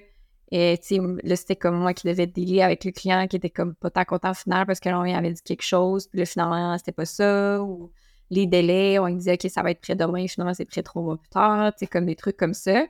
[0.52, 3.50] et tu sais, là, c'était comme moi qui devais dealer avec le client qui était
[3.50, 6.26] comme pas tant content final parce que là, on avait dit quelque chose, puis là,
[6.26, 7.62] finalement, c'était pas ça.
[7.62, 7.92] Ou
[8.30, 11.02] les délais, on lui disait, OK, ça va être prêt demain, finalement, c'est prêt trois
[11.02, 12.84] mois plus tard, tu sais, comme des trucs comme ça.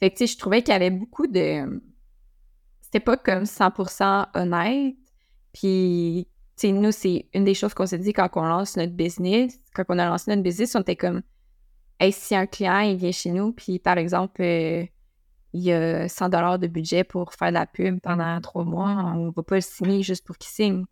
[0.00, 1.82] Fait que, tu sais, je trouvais qu'il y avait beaucoup de.
[2.80, 4.94] C'était pas comme 100% honnête.
[5.52, 8.92] Puis, tu sais, nous, c'est une des choses qu'on s'est dit quand on lance notre
[8.94, 9.58] business.
[9.74, 11.22] Quand on a lancé notre business, on était comme,
[12.00, 14.84] hey, si un client, il vient chez nous, puis par exemple, euh,
[15.58, 19.12] il y a 100 dollars de budget pour faire de la pub pendant trois mois,
[19.16, 20.84] on va pas le signer juste pour qu'il signe,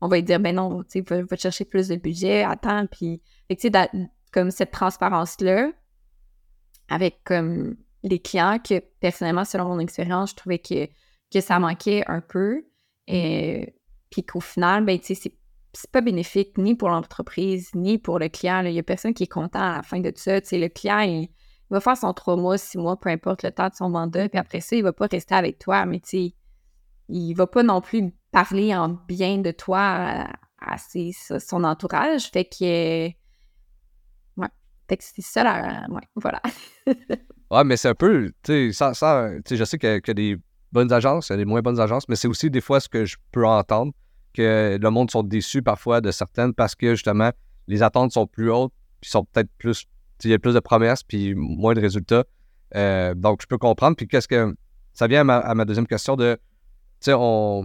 [0.00, 3.20] On va lui dire, ben non, tu va, va chercher plus de budget, attends, puis,
[3.50, 3.88] tu sais,
[4.32, 5.70] comme cette transparence-là,
[6.88, 10.88] avec comme les clients que, personnellement, selon mon expérience, je trouvais que
[11.30, 12.64] que ça manquait un peu.
[13.06, 13.74] Et
[14.10, 15.32] puis qu'au final, ben, tu sais,
[15.72, 18.64] c'est pas bénéfique ni pour l'entreprise, ni pour le client.
[18.64, 20.40] Il y a personne qui est content à la fin de tout ça.
[20.40, 21.28] Tu sais, le client, il,
[21.70, 24.38] va faire son trois mois, six mois, peu importe le temps de son mandat, puis
[24.38, 26.34] après ça, il va pas rester avec toi, mais tu sais,
[27.08, 30.26] il va pas non plus parler en bien de toi
[30.60, 32.30] à, son entourage.
[32.30, 33.06] Fait que.
[34.36, 34.48] Ouais.
[34.88, 35.86] Fait que c'est ça, là.
[35.88, 36.42] Ouais, voilà.
[37.50, 38.30] ouais, mais c'est un peu.
[38.42, 40.36] Tu sais, je sais qu'il y, a des
[40.72, 42.88] bonnes agences, il y a des moins bonnes agences, mais c'est aussi des fois ce
[42.88, 43.92] que je peux entendre,
[44.34, 47.30] que le monde sont déçus parfois de certaines parce que justement,
[47.66, 49.86] les attentes sont plus hautes, puis sont peut-être plus.
[50.24, 52.24] Il y a plus de promesses, puis moins de résultats.
[52.74, 53.96] Euh, donc, je peux comprendre.
[53.96, 54.54] Puis, qu'est-ce que.
[54.92, 56.36] Ça vient à ma, deuxième question de.
[57.00, 57.64] Tu sais, on.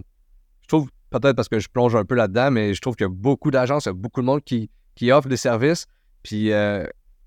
[0.62, 3.10] Je trouve, peut-être parce que je plonge un peu là-dedans, mais je trouve qu'il y
[3.10, 5.86] a beaucoup d'agences, il y a beaucoup de monde qui, qui offre des services.
[6.22, 6.86] Puis, euh,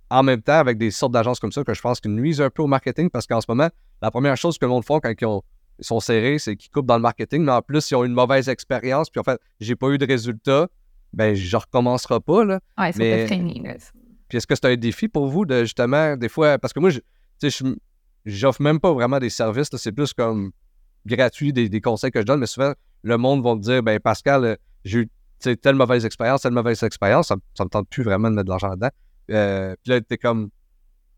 [0.09, 2.49] en même temps, avec des sortes d'agences comme ça, que je pense qu'ils nuisent un
[2.49, 3.69] peu au marketing parce qu'en ce moment,
[4.01, 5.43] la première chose que le monde fait quand ils ont
[5.79, 8.13] ils sont serrés, c'est qu'ils coupent dans le marketing, mais en plus, ils ont une
[8.13, 10.67] mauvaise expérience, puis en fait, j'ai pas eu de résultat,
[11.13, 12.59] ben, je recommencerai pas, là.
[12.77, 13.77] Ouais, c'est mais...
[14.27, 16.89] Puis est-ce que c'est un défi pour vous de justement, des fois, parce que moi,
[16.89, 16.99] je,
[18.25, 20.51] j'offre même pas vraiment des services, c'est plus comme
[21.05, 22.73] gratuit des, conseils que je donne, mais souvent,
[23.03, 25.09] le monde va me dire, ben, Pascal, j'ai eu
[25.39, 28.49] telle mauvaise expérience, telle mauvaise expérience, ça, ça me tente plus vraiment de mettre de
[28.49, 28.89] l'argent dedans.
[29.31, 30.49] Euh, puis là, t'es comme,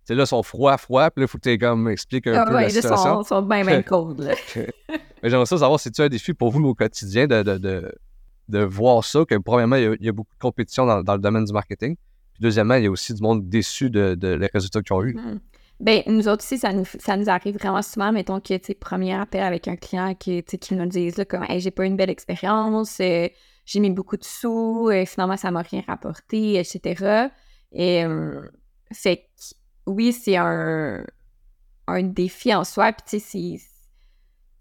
[0.04, 2.34] c'est là, ils sont froids, froids, puis là, il faut que tu comme expliques un
[2.34, 3.22] ah peu la situation.
[3.22, 4.20] Ils sont, bien, bien cold.
[5.22, 7.92] Mais j'aimerais ça savoir si tu as un défi pour vous au quotidien de, de,
[8.48, 11.46] de, voir ça, que premièrement, il y, a, beaucoup de compétition dans, dans, le domaine
[11.46, 11.96] du marketing?
[12.40, 15.14] Deuxièmement, il y a aussi du monde déçu de, les résultats qu'ils ont eus.
[15.14, 15.40] Hmm.
[15.80, 18.12] Bien, nous autres aussi, ça nous, ça nous arrive vraiment souvent.
[18.12, 21.72] Mettons que, tu premier appel avec un client qui, qui nous disent, là, comme, j'ai
[21.72, 23.30] pas une belle expérience, euh,
[23.66, 27.30] j'ai mis beaucoup de sous, et euh, finalement, ça m'a rien rapporté, etc.
[27.72, 28.42] Et, euh,
[28.92, 29.30] fait
[29.86, 31.06] oui, c'est un,
[32.04, 32.92] défi en soi.
[32.92, 33.64] Puis, tu sais,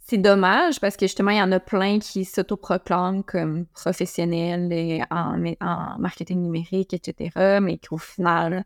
[0.09, 5.45] c'est dommage parce que justement, il y en a plein qui s'autoproclament comme professionnels en,
[5.61, 8.65] en, marketing numérique, etc., mais qu'au final,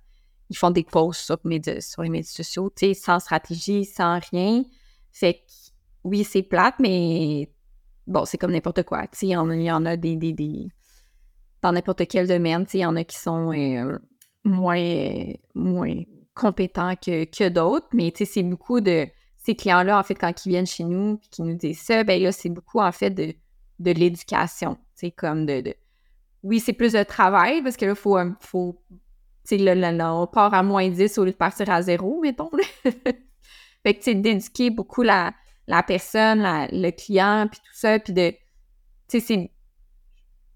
[0.51, 1.39] ils font des posts sur,
[1.81, 4.63] sur les médias sociaux, sans stratégie, sans rien.
[5.11, 5.41] Fait que,
[6.05, 7.51] oui, c'est plate, mais
[8.07, 9.07] bon, c'est comme n'importe quoi.
[9.21, 10.69] Il y, en a des, des,
[11.61, 13.99] Dans n'importe quel domaine, il y en a qui sont euh,
[14.45, 15.25] moins,
[15.57, 16.03] moins
[16.35, 19.09] compétents que, que d'autres, mais c'est beaucoup de
[19.43, 22.23] ces clients-là, en fait, quand ils viennent chez nous et qu'ils nous disent ça, ben
[22.23, 23.35] là, c'est beaucoup, en fait, de,
[23.81, 24.79] de l'éducation.
[24.95, 25.75] C'est comme de,
[26.43, 28.81] Oui, c'est plus de travail parce que là, il faut, faut
[29.45, 32.51] tu sais, là, on part à moins 10 au lieu de partir à zéro, mettons.
[32.85, 35.35] fait que, tu d'éduquer beaucoup la,
[35.67, 38.39] la personne, le client, puis tout ça, puis de, tu
[39.09, 39.51] sais, c'est,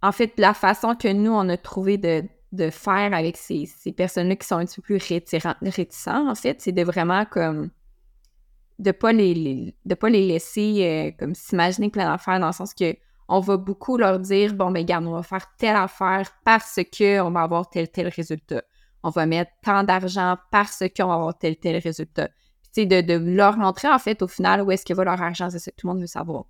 [0.01, 2.23] en fait, la façon que nous, on a trouvé de,
[2.53, 5.19] de faire avec ces, ces personnes-là qui sont un petit peu plus
[5.63, 7.71] réticents, en fait, c'est de vraiment comme
[8.79, 12.75] de pas les, de pas les laisser euh, comme s'imaginer plein d'affaires dans le sens
[12.75, 12.95] que
[13.29, 17.21] on va beaucoup leur dire bon ben regarde on va faire telle affaire parce que
[17.21, 18.63] on va avoir tel tel résultat.
[19.03, 22.29] On va mettre tant d'argent parce qu'on va avoir tel tel résultat.
[22.75, 25.51] Tu sais de, leur montrer en fait au final où est-ce que va leur argent
[25.51, 26.45] c'est ça que tout le monde veut savoir.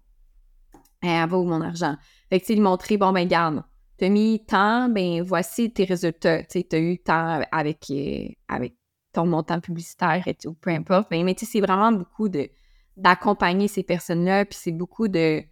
[1.02, 1.96] Elle va où mon argent?
[2.28, 3.62] Fait que tu sais lui montrer bon ben regarde
[3.96, 6.42] t'as mis tant, ben voici tes résultats.
[6.44, 8.74] Tu as eu tant avec, euh, avec
[9.16, 11.10] ton montant publicitaire et tout, peu importe.
[11.10, 12.48] Ben, mais tu sais, c'est vraiment beaucoup de
[12.96, 15.42] d'accompagner ces personnes-là, puis c'est beaucoup de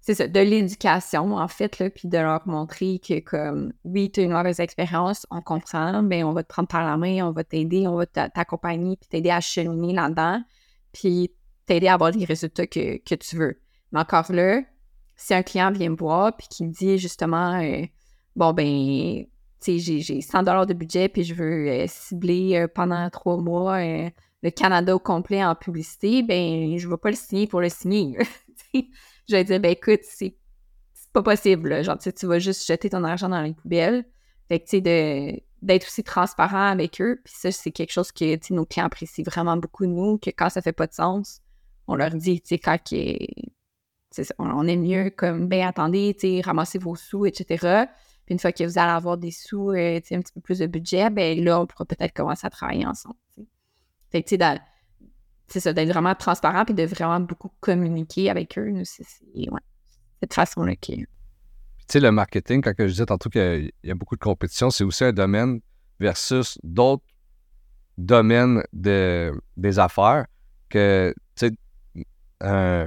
[0.00, 4.20] c'est ça, de l'éducation, en fait, là, puis de leur montrer que, comme, oui, tu
[4.20, 7.26] as une mauvaise expérience, on comprend, mais ben, on va te prendre par la main,
[7.26, 10.42] on va t'aider, on va t'accompagner, puis t'aider à cheminer là-dedans,
[10.92, 11.32] puis
[11.66, 13.60] t'aider à avoir les résultats que, que tu veux.
[13.92, 14.62] Mais encore là,
[15.16, 17.84] si un client vient me voir puis qui me dit justement euh,
[18.36, 19.26] bon ben
[19.64, 24.50] j'ai 100 dollars de budget puis je veux euh, cibler euh, pendant trois mois le
[24.50, 28.18] Canada au complet en publicité ben je vais pas le signer pour le signer.
[29.30, 30.36] Je vais dire ben écoute c'est
[31.12, 34.04] pas possible genre tu vas juste jeter ton argent dans les poubelles.
[34.48, 38.64] Fait que tu d'être aussi transparent avec eux puis ça c'est quelque chose que nos
[38.64, 41.42] clients apprécient vraiment beaucoup de nous que quand ça fait pas de sens
[41.88, 42.78] on leur dit quand
[44.38, 47.86] on est mieux comme, ben attendez, tu ramassez vos sous, etc.
[48.28, 50.66] Puis une fois que vous allez avoir des sous, euh, un petit peu plus de
[50.66, 53.14] budget, ben là, on pourra peut-être commencer à travailler ensemble.
[54.10, 54.36] Fait que,
[55.46, 58.70] c'est ça, d'être vraiment transparent puis de vraiment beaucoup communiquer avec eux.
[58.84, 59.60] C'est ouais,
[60.20, 61.06] cette façon-là qui Tu
[61.88, 65.04] sais, le marketing, quand je disais tantôt qu'il y, a beaucoup de compétition, c'est aussi
[65.04, 65.62] un domaine
[65.98, 67.06] versus d'autres
[67.96, 70.26] domaines de, des affaires
[70.68, 71.14] que,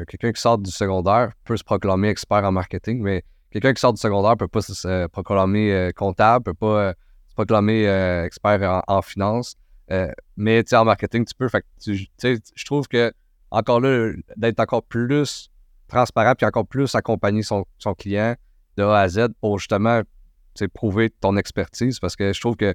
[0.06, 3.94] quelqu'un qui sort du secondaire peut se proclamer expert en marketing, mais quelqu'un qui sort
[3.94, 6.94] du secondaire peut pas se proclamer euh, comptable, peut pas euh,
[7.30, 9.56] se proclamer euh, expert en, finance.
[10.38, 11.50] mais en marketing, tu peux.
[11.50, 13.12] Fait je trouve que
[13.52, 15.50] encore là, d'être encore plus
[15.88, 18.36] transparent, puis encore plus accompagner son, son client
[18.78, 20.02] de A à Z pour justement
[20.74, 22.00] prouver ton expertise.
[22.00, 22.74] Parce que je trouve que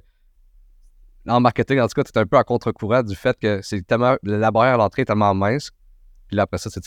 [1.27, 3.85] en marketing, en tout cas, tu es un peu à contre-courant du fait que c'est
[3.85, 5.71] tellement, la barrière à l'entrée est tellement mince.
[6.27, 6.83] Puis là, après ça, c'est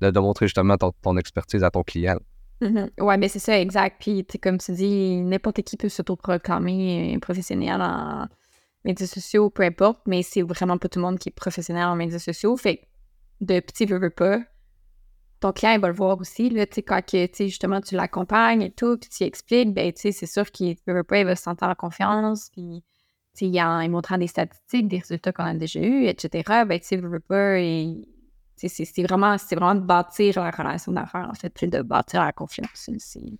[0.00, 2.18] de, de, montrer justement ton, expertise à ton client.
[2.60, 3.02] Mm-hmm.
[3.02, 4.00] Ouais, mais c'est ça, exact.
[4.00, 8.26] Puis, comme tu dis, n'importe qui peut s'autoproclamer professionnel en
[8.84, 11.96] médias sociaux, peu importe, mais c'est vraiment pas tout le monde qui est professionnel en
[11.96, 12.56] médias sociaux.
[12.56, 12.86] Fait
[13.40, 14.40] de petit veux pas,
[15.40, 18.96] ton client, il va le voir aussi, là, quand que, justement, tu l'accompagnes et tout,
[18.96, 22.82] puis tu expliques, ben, c'est sûr qu'il veut, il va se sentir en confiance, puis
[23.40, 27.20] il, montrant des statistiques, des résultats qu'on a déjà eus, etc., ben, tu sais, veut
[28.56, 32.88] c'est vraiment, vraiment de bâtir la relation d'affaires, en fait, puis de bâtir la confiance
[32.94, 33.38] aussi.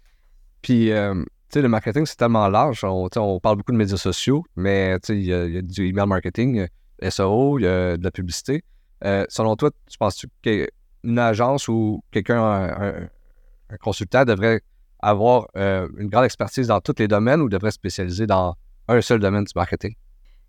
[0.62, 2.84] Puis, euh, tu sais, le marketing, c'est tellement large.
[2.84, 6.06] On, on, parle beaucoup de médias sociaux, mais tu sais, il y, a du email
[6.06, 6.66] marketing,
[7.08, 8.62] SEO, il y a de la publicité.
[9.04, 14.60] Euh, selon toi, tu penses-tu qu'une agence ou quelqu'un, un, consultant devrait
[15.00, 18.54] avoir euh, une grande expertise dans tous les domaines ou devrait spécialiser dans
[18.88, 19.94] un seul domaine du marketing?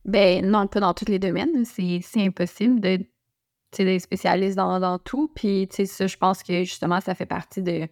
[0.06, 1.66] Ben non, pas dans tous les domaines.
[1.66, 2.80] C'est impossible
[3.84, 5.32] d'être spécialiste dans, dans tout.
[5.36, 7.88] Puis, tu sais, ça, je pense que justement, ça fait partie de,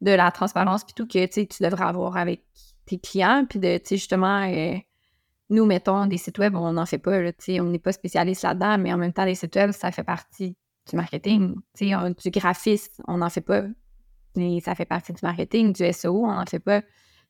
[0.00, 2.42] de la transparence puis tout que tu devrais avoir avec
[2.86, 3.44] tes clients.
[3.48, 4.76] Puis de, tu sais, justement, euh,
[5.50, 7.20] nous, mettons, des sites web, on n'en fait pas.
[7.20, 10.04] Là, on n'est pas spécialiste là-dedans, mais en même temps, les sites web, ça fait
[10.04, 10.56] partie
[10.88, 11.56] du marketing.
[11.74, 11.90] sais,
[12.22, 13.64] du graphisme, on n'en fait pas.
[14.36, 15.72] Mais ça fait partie du marketing.
[15.72, 16.82] Du SEO, on n'en fait pas.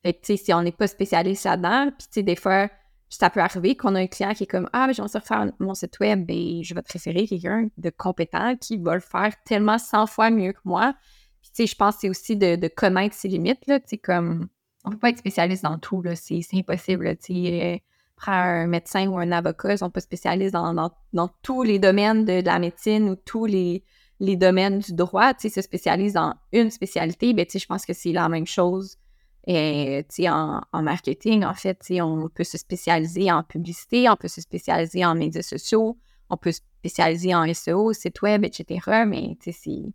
[0.03, 2.69] Fait que, si on n'est pas spécialiste là-dedans, puis, tu sais, des fois,
[3.11, 5.51] ça peut arriver qu'on a un client qui est comme Ah, mais je vais refaire
[5.59, 9.33] mon site web, et je vais te référer quelqu'un de compétent qui va le faire
[9.45, 10.95] tellement 100 fois mieux que moi.
[11.43, 13.99] Puis, tu sais, je pense que c'est aussi de, connaître ses limites, là, tu sais,
[13.99, 14.49] comme
[14.85, 17.75] on peut pas être spécialiste dans tout, là, c'est impossible, tu sais.
[17.75, 17.79] Euh,
[18.27, 22.45] un médecin ou un avocat, ils sont pas spécialistes dans, dans, tous les domaines de,
[22.45, 23.83] la médecine ou tous les,
[24.21, 27.67] les domaines du droit, tu sais, se spécialisent dans une spécialité, ben, tu sais, je
[27.67, 28.99] pense que c'est la même chose
[29.47, 34.41] et, en, en, marketing, en fait, on peut se spécialiser en publicité, on peut se
[34.41, 39.05] spécialiser en médias sociaux, on peut se spécialiser en SEO, site web, etc.
[39.07, 39.93] Mais tu ne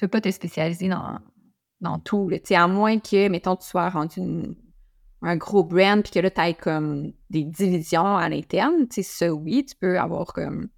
[0.00, 1.18] peux pas te spécialiser dans,
[1.80, 2.30] dans tout.
[2.50, 4.20] à moins que, mettons, tu sois rendu
[5.22, 8.86] un gros brand puis que là, tu aies comme des divisions à l'interne.
[8.90, 10.68] Ça, oui, tu peux avoir comme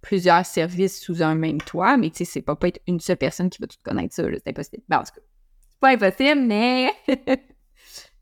[0.00, 3.60] plusieurs services sous un même toit, mais c'est pas pas être une seule personne qui
[3.60, 4.24] va tout connaître ça.
[4.32, 4.82] C'est impossible.
[4.88, 5.02] Ben,
[5.82, 6.92] pas impossible, mais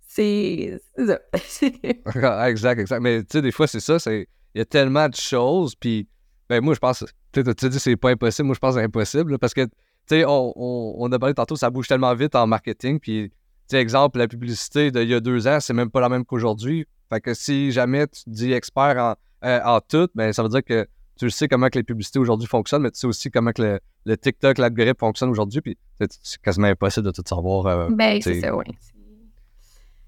[0.09, 1.21] c'est ça.
[2.49, 3.01] exact, exact.
[3.01, 3.99] Mais tu sais, des fois, c'est ça.
[4.11, 5.75] Il y a tellement de choses.
[5.77, 6.09] Puis,
[6.49, 8.47] ben, moi, je pense, tu sais, dis c'est pas impossible.
[8.47, 9.39] Moi, je pense c'est impossible.
[9.39, 9.71] parce que, tu
[10.09, 12.99] sais, on, on, a parlé tantôt, ça bouge tellement vite en marketing.
[12.99, 13.37] Puis, tu
[13.69, 16.87] sais, exemple, la publicité d'il y a deux ans, c'est même pas la même qu'aujourd'hui.
[17.11, 19.15] Fait que si jamais tu dis expert en,
[19.47, 20.89] euh, en tout, ben, ça veut dire que
[21.21, 24.16] tu sais comment que les publicités aujourd'hui fonctionnent, mais tu sais aussi comment que le,
[24.16, 25.77] TikTok, l'algorithme fonctionne aujourd'hui, puis
[26.09, 27.66] c'est quasiment impossible de tout savoir.
[27.66, 28.64] Euh, ben, c'est ça, oui.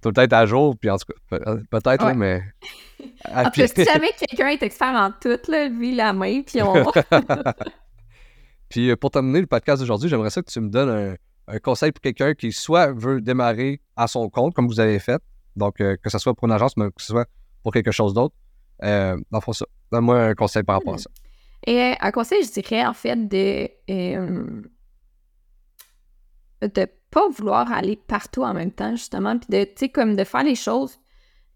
[0.01, 1.39] Tout peut-être à jour, puis en tout cas,
[1.71, 2.43] peut-être, mais.
[3.35, 6.73] En plus, si jamais quelqu'un est expert en tout, là, lui, la main, puis on.
[8.69, 11.17] puis euh, pour terminer le podcast d'aujourd'hui, j'aimerais ça que tu me donnes
[11.49, 15.21] un, conseil pour quelqu'un qui soit veut démarrer à son compte, comme vous avez fait,
[15.57, 17.27] donc euh, que ce soit pour une agence, mais que ce soit
[17.65, 18.37] pour quelque chose d'autre.
[18.83, 19.17] Euh,
[19.53, 19.67] ça.
[19.91, 21.11] Donne-moi un conseil par rapport à ça.
[21.67, 24.63] Et euh, un conseil, je dirais, en fait, de euh,
[26.61, 30.25] de pas vouloir aller partout en même temps, justement, puis de, tu sais, comme de
[30.25, 30.99] faire les choses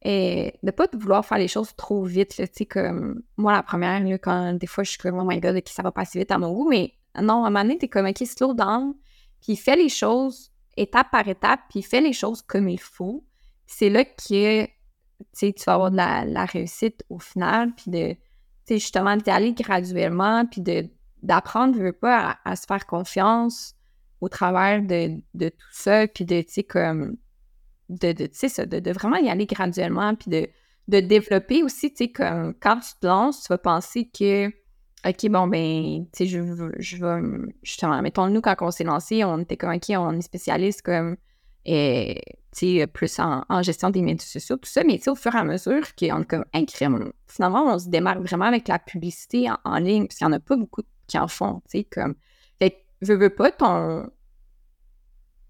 [0.02, 4.02] et de pas vouloir faire les choses trop vite, tu sais, comme moi, la première,
[4.20, 6.38] quand des fois, je suis comme, oh my god, ça va pas si vite à
[6.38, 8.94] mon goût, mais non, à un moment donné, t'es comme, ok, slow down,
[9.40, 13.24] puis fais les choses étape par étape, puis fais les choses comme il faut.
[13.66, 14.68] C'est là que
[15.34, 18.16] tu vas avoir de la, réussite au final, puis de,
[18.68, 20.88] justement, d'y aller graduellement, puis de,
[21.22, 23.74] d'apprendre, veux pas, à, se faire confiance
[24.20, 27.16] au travers de, tout ça, puis de, tu sais, comme,
[27.88, 30.48] de, de, ça, de, vraiment y aller graduellement, puis de,
[30.88, 34.48] de développer aussi, tu sais, comme, quand tu te lances, tu vas penser que,
[35.06, 39.24] OK, bon, ben, tu sais, je, je vais, justement, mettons, nous, quand on s'est lancé,
[39.24, 41.16] on était comme, OK, on est spécialiste comme
[41.66, 42.22] et
[42.92, 44.82] plus en, gestion des médias sociaux, tout ça.
[44.84, 48.68] Mais au fur et à mesure qu'on comme incrément, finalement, on se démarque vraiment avec
[48.68, 51.62] la publicité en, ligne, parce qu'il n'y en a pas beaucoup qui en font.
[51.70, 52.14] Tu sais, comme.
[52.58, 54.08] Fait je veux pas ton.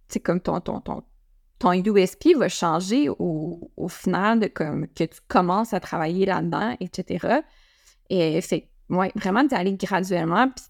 [0.08, 0.80] Tu comme ton, ton,
[1.58, 7.40] ton, USP va changer au, final de comme que tu commences à travailler là-dedans, etc.
[8.08, 10.48] Et c'est ouais, vraiment d'aller graduellement.
[10.48, 10.62] tu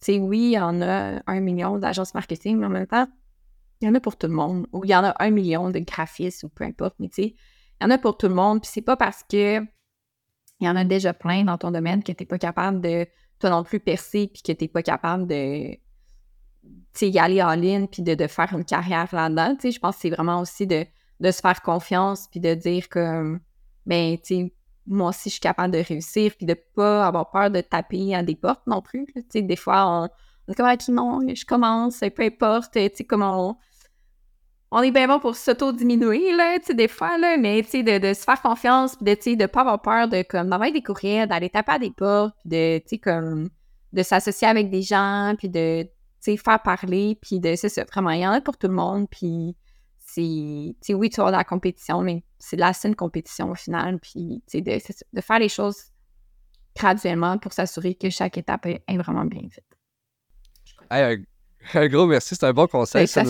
[0.00, 3.06] sais, oui, il y en a un million d'agences marketing, mais en même temps,
[3.80, 4.66] il y en a pour tout le monde.
[4.72, 7.36] Ou il y en a un million de graphistes ou peu importe, mais tu sais,
[7.80, 8.60] il y en a pour tout le monde.
[8.62, 9.60] Puis c'est pas parce que
[10.60, 13.06] il y en a déjà plein dans ton domaine que tu n'es pas capable de
[13.38, 15.76] toi non plus percer puis que tu n'es pas capable de
[17.02, 19.56] y aller en ligne puis de, de, faire une carrière là-dedans.
[19.62, 20.86] Je pense que c'est vraiment aussi de,
[21.20, 23.38] de, se faire confiance puis de dire que,
[23.84, 24.50] ben, tu
[24.88, 28.22] moi aussi, je suis capable de réussir puis de pas avoir peur de taper à
[28.22, 29.06] des portes non plus.
[29.14, 30.08] Tu sais, des fois, on,
[30.54, 36.36] comme, ah, je commence, peu importe, tu sais, comme on, est bien bon pour s'auto-diminuer,
[36.36, 39.14] là, tu sais, des fois, là, mais, tu sais, de, se faire confiance, puis de,
[39.14, 41.90] tu sais, de pas avoir peur de, comme, d'envoyer des courriels, d'aller taper à des
[41.90, 43.48] portes, puis de, tu sais, comme,
[43.92, 45.88] de s'associer avec des gens, puis de, tu
[46.20, 49.08] sais, faire parler, puis de, c'est vraiment, il y en a pour tout le monde,
[49.10, 49.56] puis
[49.98, 53.50] c'est, tu sais, oui, tu vas de la compétition, mais c'est de la saine compétition
[53.50, 54.78] au final, puis, tu sais, de,
[55.12, 55.90] de, faire les choses
[56.76, 59.64] graduellement pour s'assurer que chaque étape est, vraiment bien faite.
[61.74, 63.22] Un gros merci, c'est un bon conseil, ça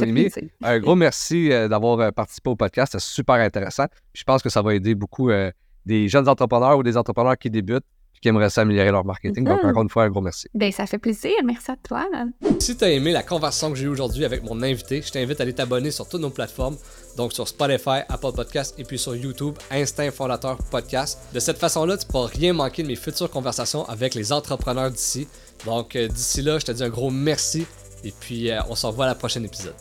[0.62, 3.86] Un gros merci euh, d'avoir euh, participé au podcast, c'est super intéressant.
[4.14, 5.50] Je pense que ça va aider beaucoup euh,
[5.84, 7.84] des jeunes entrepreneurs ou des entrepreneurs qui débutent
[8.14, 9.44] et qui aimeraient s'améliorer leur marketing.
[9.44, 9.70] Donc, mm-hmm.
[9.70, 10.48] encore une fois, un gros merci.
[10.54, 11.32] Ben, ça fait plaisir.
[11.44, 12.07] Merci à toi.
[12.59, 15.40] Si tu as aimé la conversation que j'ai eue aujourd'hui avec mon invité, je t'invite
[15.40, 16.76] à aller t'abonner sur toutes nos plateformes,
[17.16, 21.20] donc sur Spotify, Apple Podcast et puis sur YouTube, Instinct Fondateur Podcast.
[21.32, 24.90] De cette façon-là, tu ne pourras rien manquer de mes futures conversations avec les entrepreneurs
[24.90, 25.26] d'ici.
[25.66, 27.66] Donc, d'ici là, je te dis un gros merci
[28.04, 29.74] et puis, euh, on se revoit à la prochaine épisode.